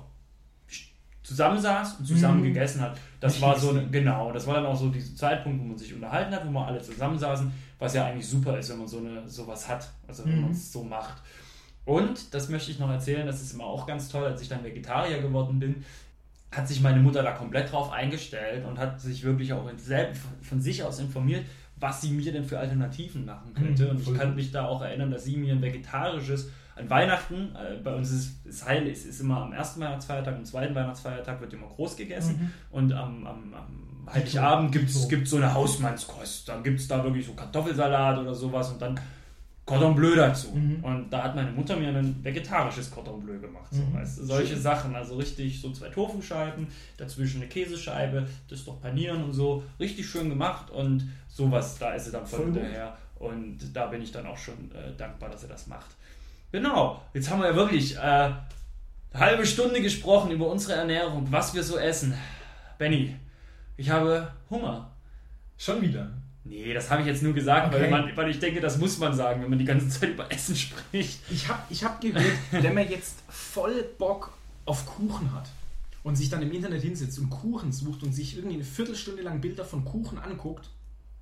zusammensaß 1.23 1.99
und 1.99 2.05
zusammen 2.05 2.39
Mhm. 2.41 2.45
gegessen 2.45 2.81
hat. 2.81 2.97
Das 3.21 3.33
Nicht 3.33 3.41
war 3.41 3.57
so, 3.57 3.69
eine, 3.69 3.87
genau, 3.89 4.31
das 4.33 4.45
war 4.45 4.55
dann 4.55 4.65
auch 4.65 4.75
so 4.75 4.89
dieser 4.89 5.15
Zeitpunkt, 5.15 5.61
wo 5.61 5.63
man 5.67 5.77
sich 5.77 5.93
unterhalten 5.93 6.33
hat, 6.33 6.45
wo 6.45 6.51
wir 6.51 6.65
alle 6.67 6.81
zusammensaßen, 6.81 7.49
was 7.83 7.93
ja 7.93 8.05
eigentlich 8.05 8.25
super 8.27 8.57
ist, 8.57 8.69
wenn 8.69 8.79
man 8.79 8.87
so 8.87 8.99
eine 8.99 9.27
sowas 9.29 9.67
hat, 9.67 9.89
also 10.07 10.23
wenn 10.25 10.35
Mhm. 10.35 10.41
man 10.43 10.51
es 10.51 10.71
so 10.71 10.83
macht. 10.83 11.21
Und, 11.85 12.33
das 12.33 12.47
möchte 12.47 12.71
ich 12.71 12.79
noch 12.79 12.89
erzählen, 12.89 13.27
das 13.27 13.41
ist 13.41 13.53
immer 13.53 13.65
auch 13.65 13.85
ganz 13.85 14.07
toll, 14.07 14.23
als 14.23 14.41
ich 14.41 14.47
dann 14.47 14.63
Vegetarier 14.63 15.21
geworden 15.21 15.59
bin, 15.59 15.83
hat 16.51 16.65
sich 16.67 16.79
meine 16.81 17.01
Mutter 17.01 17.23
da 17.23 17.31
komplett 17.31 17.71
drauf 17.71 17.91
eingestellt 17.91 18.65
und 18.65 18.77
hat 18.79 19.01
sich 19.01 19.23
wirklich 19.23 19.51
auch 19.51 19.69
selbst 19.77 20.21
von 20.41 20.61
sich 20.61 20.81
aus 20.83 20.99
informiert, 20.99 21.45
was 21.75 21.99
sie 22.01 22.11
mir 22.11 22.31
denn 22.31 22.45
für 22.45 22.57
Alternativen 22.59 23.25
machen 23.25 23.53
könnte. 23.53 23.85
Mhm, 23.85 23.89
und 23.91 23.99
ich 24.01 24.13
kann 24.13 24.35
mich 24.35 24.51
da 24.51 24.65
auch 24.65 24.81
erinnern, 24.81 25.11
dass 25.11 25.25
sie 25.25 25.35
mir 25.35 25.53
ein 25.53 25.61
vegetarisches, 25.61 26.49
an 26.75 26.89
Weihnachten, 26.89 27.55
äh, 27.55 27.77
bei 27.83 27.93
uns 27.95 28.11
ist 28.11 28.45
es 28.45 28.65
heil, 28.65 28.87
es 28.87 29.05
ist 29.05 29.19
immer 29.21 29.41
am 29.41 29.53
ersten 29.53 29.79
Weihnachtsfeiertag, 29.81 30.35
am 30.35 30.45
zweiten 30.45 30.73
Weihnachtsfeiertag 30.75 31.39
wird 31.41 31.53
immer 31.53 31.67
groß 31.67 31.95
gegessen 31.95 32.39
Mhm. 32.41 32.51
und 32.77 32.93
am, 32.93 33.27
am, 33.27 33.53
am 33.53 34.07
Heiligabend 34.13 34.71
gibt 34.71 34.89
es 34.89 35.07
Dito. 35.07 35.25
so 35.25 35.37
eine 35.37 35.53
Hausmannskost. 35.53 36.49
Dann 36.49 36.61
gibt 36.63 36.79
es 36.79 36.87
da 36.89 37.03
wirklich 37.03 37.25
so 37.25 37.33
Kartoffelsalat 37.33 38.17
oder 38.19 38.33
sowas 38.35 38.69
und 38.71 38.81
dann 38.81 38.99
Cordon 39.65 39.95
Bleu 39.95 40.13
dazu. 40.15 40.49
Mhm. 40.53 40.83
Und 40.83 41.09
da 41.09 41.23
hat 41.23 41.35
meine 41.35 41.49
Mutter 41.51 41.77
mir 41.77 41.87
ein 41.87 42.21
vegetarisches 42.21 42.91
Cordon 42.91 43.21
Bleu 43.23 43.39
gemacht. 43.39 43.67
So, 43.71 43.81
Mhm. 43.81 43.93
weißt? 43.93 44.17
Solche. 44.27 44.57
Sachen, 44.57 44.93
also 44.93 45.15
richtig 45.15 45.61
so 45.61 45.71
zwei 45.71 45.87
Tofuscheiben, 45.87 46.67
dazwischen 46.97 47.37
eine 47.41 47.47
Käsescheibe, 47.49 48.27
das 48.49 48.65
doch 48.65 48.81
panieren 48.81 49.23
und 49.23 49.31
so. 49.31 49.63
Richtig 49.79 50.05
schön 50.05 50.27
gemacht 50.27 50.69
und 50.69 51.09
sowas, 51.29 51.77
da 51.79 51.93
ist 51.93 52.05
sie 52.05 52.11
dann 52.11 52.25
voll, 52.27 52.39
Voll 52.39 52.53
hinterher. 52.53 52.97
Und 53.15 53.59
da 53.73 53.85
bin 53.85 54.01
ich 54.01 54.11
dann 54.11 54.25
auch 54.25 54.37
schon 54.37 54.69
äh, 54.75 54.93
dankbar, 54.97 55.29
dass 55.29 55.43
er 55.43 55.49
das 55.49 55.67
macht. 55.67 55.95
Genau, 56.53 57.01
jetzt 57.15 57.31
haben 57.31 57.41
wir 57.41 57.47
ja 57.49 57.55
wirklich 57.55 57.95
äh, 57.97 57.99
eine 57.99 58.35
halbe 59.13 59.43
Stunde 59.43 59.81
gesprochen 59.81 60.29
über 60.29 60.47
unsere 60.47 60.73
Ernährung, 60.73 61.25
was 61.31 61.55
wir 61.55 61.63
so 61.63 61.79
essen. 61.79 62.13
Benny, 62.77 63.15
ich 63.75 63.89
habe 63.89 64.31
Hunger. 64.51 64.91
Schon 65.57 65.81
wieder. 65.81 66.11
Nee, 66.43 66.71
das 66.75 66.91
habe 66.91 67.01
ich 67.01 67.07
jetzt 67.07 67.23
nur 67.23 67.33
gesagt, 67.33 67.73
weil, 67.73 67.81
Okay. 67.81 67.89
man, 67.89 68.15
weil 68.15 68.29
ich 68.29 68.37
denke, 68.39 68.61
das 68.61 68.77
muss 68.77 68.99
man 68.99 69.15
sagen, 69.15 69.41
wenn 69.41 69.49
man 69.49 69.57
die 69.57 69.65
ganze 69.65 69.89
Zeit 69.89 70.09
über 70.09 70.31
Essen 70.31 70.55
spricht. 70.55 71.21
Ich 71.31 71.47
habe 71.47 71.59
ich 71.71 71.83
hab 71.83 71.99
gehört, 71.99 72.23
wenn 72.51 72.75
man 72.75 72.87
jetzt 72.87 73.23
voll 73.29 73.83
Bock 73.97 74.31
auf 74.65 74.85
Kuchen 74.85 75.33
hat 75.33 75.49
und 76.03 76.17
sich 76.17 76.29
dann 76.29 76.43
im 76.43 76.51
Internet 76.51 76.83
hinsetzt 76.83 77.17
und 77.17 77.31
Kuchen 77.31 77.71
sucht 77.71 78.03
und 78.03 78.13
sich 78.13 78.35
irgendwie 78.37 78.57
eine 78.57 78.63
Viertelstunde 78.63 79.23
lang 79.23 79.41
Bilder 79.41 79.65
von 79.65 79.83
Kuchen 79.85 80.19
anguckt, 80.19 80.69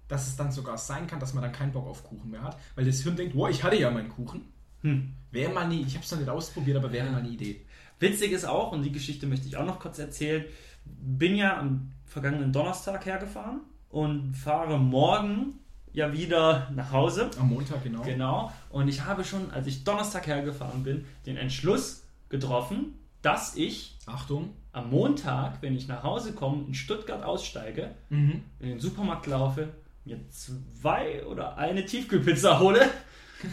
dass 0.09 0.27
es 0.27 0.35
dann 0.35 0.51
sogar 0.51 0.77
sein 0.77 1.07
kann, 1.07 1.21
dass 1.21 1.33
man 1.33 1.41
dann 1.41 1.53
keinen 1.53 1.71
Bock 1.71 1.87
auf 1.87 2.03
Kuchen 2.03 2.31
mehr 2.31 2.43
hat, 2.43 2.57
weil 2.75 2.83
das 2.83 2.99
Hirn 2.99 3.15
denkt, 3.15 3.33
wow, 3.33 3.49
ich 3.49 3.63
hatte 3.63 3.77
ja 3.77 3.89
meinen 3.89 4.09
Kuchen. 4.09 4.50
Hm. 4.81 5.13
Wäre 5.31 5.51
mal 5.53 5.65
eine, 5.65 5.75
ich 5.75 5.93
habe 5.95 6.03
es 6.03 6.11
noch 6.11 6.19
nicht 6.19 6.29
ausprobiert, 6.29 6.77
aber 6.77 6.91
wäre 6.91 7.09
mal 7.09 7.19
eine 7.19 7.29
Idee. 7.29 7.61
Witzig 7.99 8.31
ist 8.31 8.45
auch, 8.45 8.71
und 8.71 8.83
die 8.83 8.91
Geschichte 8.91 9.27
möchte 9.27 9.47
ich 9.47 9.55
auch 9.57 9.65
noch 9.65 9.79
kurz 9.79 9.99
erzählen, 9.99 10.43
bin 10.85 11.35
ja 11.35 11.57
am 11.59 11.91
vergangenen 12.05 12.51
Donnerstag 12.51 13.05
hergefahren 13.05 13.61
und 13.89 14.33
fahre 14.35 14.77
morgen 14.79 15.59
ja 15.93 16.11
wieder 16.11 16.69
nach 16.75 16.91
Hause. 16.91 17.29
Am 17.39 17.49
Montag, 17.49 17.83
genau. 17.83 18.01
Genau. 18.01 18.51
Und 18.69 18.87
ich 18.87 19.05
habe 19.05 19.23
schon, 19.23 19.51
als 19.51 19.67
ich 19.67 19.83
Donnerstag 19.83 20.25
hergefahren 20.27 20.83
bin, 20.83 21.05
den 21.25 21.37
Entschluss 21.37 22.03
getroffen, 22.29 22.95
dass 23.21 23.55
ich 23.55 23.97
Achtung. 24.07 24.49
am 24.71 24.89
Montag, 24.89 25.61
wenn 25.61 25.75
ich 25.75 25.87
nach 25.87 26.01
Hause 26.03 26.33
komme, 26.33 26.63
in 26.67 26.73
Stuttgart 26.73 27.23
aussteige, 27.23 27.91
Mhm. 28.09 28.41
in 28.59 28.69
den 28.69 28.79
Supermarkt 28.79 29.27
laufe, 29.27 29.69
mir 30.05 30.17
zwei 30.31 31.23
oder 31.25 31.57
eine 31.57 31.85
Tiefkühlpizza 31.85 32.59
hole 32.59 32.89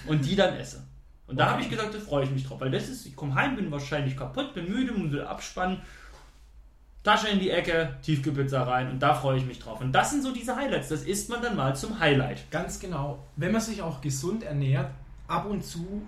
und 0.06 0.24
die 0.24 0.34
dann 0.36 0.54
esse. 0.54 0.82
Und 1.28 1.36
da 1.36 1.50
habe 1.50 1.62
ich 1.62 1.68
gesagt, 1.68 1.94
da 1.94 1.98
freue 1.98 2.24
ich 2.24 2.30
mich 2.30 2.46
drauf, 2.46 2.60
weil 2.60 2.70
das 2.70 2.88
ist, 2.88 3.06
ich 3.06 3.14
komme 3.14 3.34
heim, 3.34 3.54
bin 3.54 3.70
wahrscheinlich 3.70 4.16
kaputt, 4.16 4.54
bin 4.54 4.70
müde, 4.72 4.92
muss 4.92 5.18
abspannen, 5.20 5.82
Tasche 7.04 7.28
in 7.28 7.38
die 7.38 7.50
Ecke, 7.50 7.96
Tiefkühlpizza 8.02 8.64
rein 8.64 8.90
und 8.90 8.98
da 9.00 9.14
freue 9.14 9.38
ich 9.38 9.46
mich 9.46 9.58
drauf. 9.58 9.80
Und 9.80 9.92
das 9.92 10.10
sind 10.10 10.22
so 10.22 10.32
diese 10.32 10.56
Highlights, 10.56 10.88
das 10.88 11.02
isst 11.02 11.28
man 11.28 11.40
dann 11.42 11.54
mal 11.54 11.76
zum 11.76 12.00
Highlight. 12.00 12.50
Ganz 12.50 12.80
genau. 12.80 13.24
Wenn 13.36 13.52
man 13.52 13.60
sich 13.60 13.82
auch 13.82 14.00
gesund 14.00 14.42
ernährt, 14.42 14.90
ab 15.26 15.46
und 15.46 15.64
zu, 15.64 16.02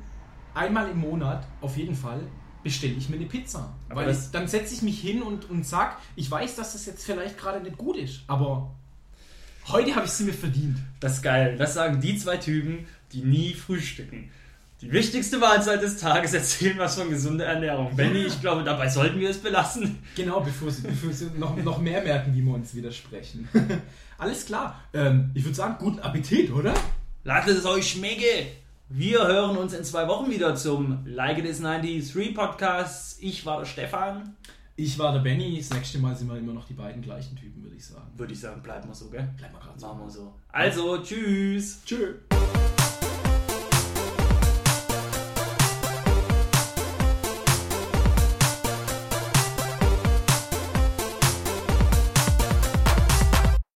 einmal 0.54 0.90
im 0.90 0.98
Monat, 0.98 1.46
auf 1.60 1.76
jeden 1.76 1.94
Fall, 1.94 2.20
bestelle 2.62 2.94
ich 2.94 3.08
mir 3.08 3.16
eine 3.16 3.26
Pizza. 3.26 3.72
Aber 3.88 4.02
Weil 4.02 4.10
ich, 4.10 4.30
dann 4.32 4.48
setze 4.48 4.74
ich 4.74 4.82
mich 4.82 5.00
hin 5.00 5.22
und, 5.22 5.48
und 5.48 5.66
sag, 5.66 5.98
ich 6.16 6.30
weiß, 6.30 6.56
dass 6.56 6.72
das 6.72 6.86
jetzt 6.86 7.04
vielleicht 7.04 7.38
gerade 7.38 7.60
nicht 7.60 7.78
gut 7.78 7.96
ist, 7.96 8.22
aber 8.26 8.70
heute 9.68 9.94
habe 9.94 10.06
ich 10.06 10.12
sie 10.12 10.24
mir 10.24 10.34
verdient. 10.34 10.78
Das 10.98 11.16
ist 11.16 11.22
geil. 11.22 11.56
Das 11.56 11.74
sagen 11.74 12.00
die 12.00 12.16
zwei 12.16 12.36
Typen, 12.38 12.86
die 13.12 13.22
nie 13.22 13.54
frühstücken. 13.54 14.30
Die 14.80 14.90
wichtigste 14.90 15.36
Mahlzeit 15.36 15.82
des 15.82 15.98
Tages 15.98 16.32
erzählen 16.32 16.78
was 16.78 16.98
von 16.98 17.10
gesunder 17.10 17.44
Ernährung. 17.44 17.94
Benny, 17.94 18.20
ich 18.20 18.40
glaube, 18.40 18.64
dabei 18.64 18.88
sollten 18.88 19.20
wir 19.20 19.28
es 19.28 19.36
belassen. 19.36 19.98
Genau, 20.16 20.40
bevor 20.40 20.70
sie, 20.70 20.80
bevor 20.80 21.12
sie 21.12 21.30
noch, 21.36 21.54
noch 21.56 21.78
mehr 21.78 22.02
merken, 22.02 22.34
wie 22.34 22.40
wir 22.40 22.54
uns 22.54 22.74
widersprechen. 22.74 23.46
Alles 24.18 24.46
klar. 24.46 24.80
Ähm, 24.94 25.32
ich 25.34 25.44
würde 25.44 25.54
sagen, 25.54 25.76
guten 25.78 25.98
Appetit, 25.98 26.50
oder? 26.50 26.72
Lasst 27.24 27.48
es 27.48 27.66
euch 27.66 27.90
schmecken. 27.90 28.46
Wir 28.88 29.26
hören 29.26 29.58
uns 29.58 29.74
in 29.74 29.84
zwei 29.84 30.08
Wochen 30.08 30.30
wieder 30.30 30.56
zum 30.56 31.04
Like 31.04 31.38
It 31.38 31.44
Is 31.44 31.60
93 31.60 32.34
Podcast. 32.34 33.18
Ich 33.22 33.44
war 33.44 33.58
der 33.58 33.66
Stefan. 33.66 34.34
Ich 34.76 34.98
war 34.98 35.12
der 35.12 35.20
Benny. 35.20 35.58
Das 35.58 35.70
nächste 35.76 35.98
Mal 35.98 36.16
sind 36.16 36.28
wir 36.28 36.38
immer 36.38 36.54
noch 36.54 36.66
die 36.66 36.72
beiden 36.72 37.02
gleichen 37.02 37.36
Typen, 37.36 37.62
würde 37.62 37.76
ich 37.76 37.84
sagen. 37.84 38.10
Würde 38.16 38.32
ich 38.32 38.40
sagen, 38.40 38.62
bleiben 38.62 38.88
wir 38.88 38.94
so, 38.94 39.10
gell? 39.10 39.28
Bleiben 39.36 39.52
wir 39.52 39.60
gerade 39.60 39.78
so. 39.78 39.86
Machen 39.86 40.00
wir 40.04 40.10
so. 40.10 40.34
Also, 40.48 40.98
tschüss. 41.02 41.80
Tschö. 41.84 42.14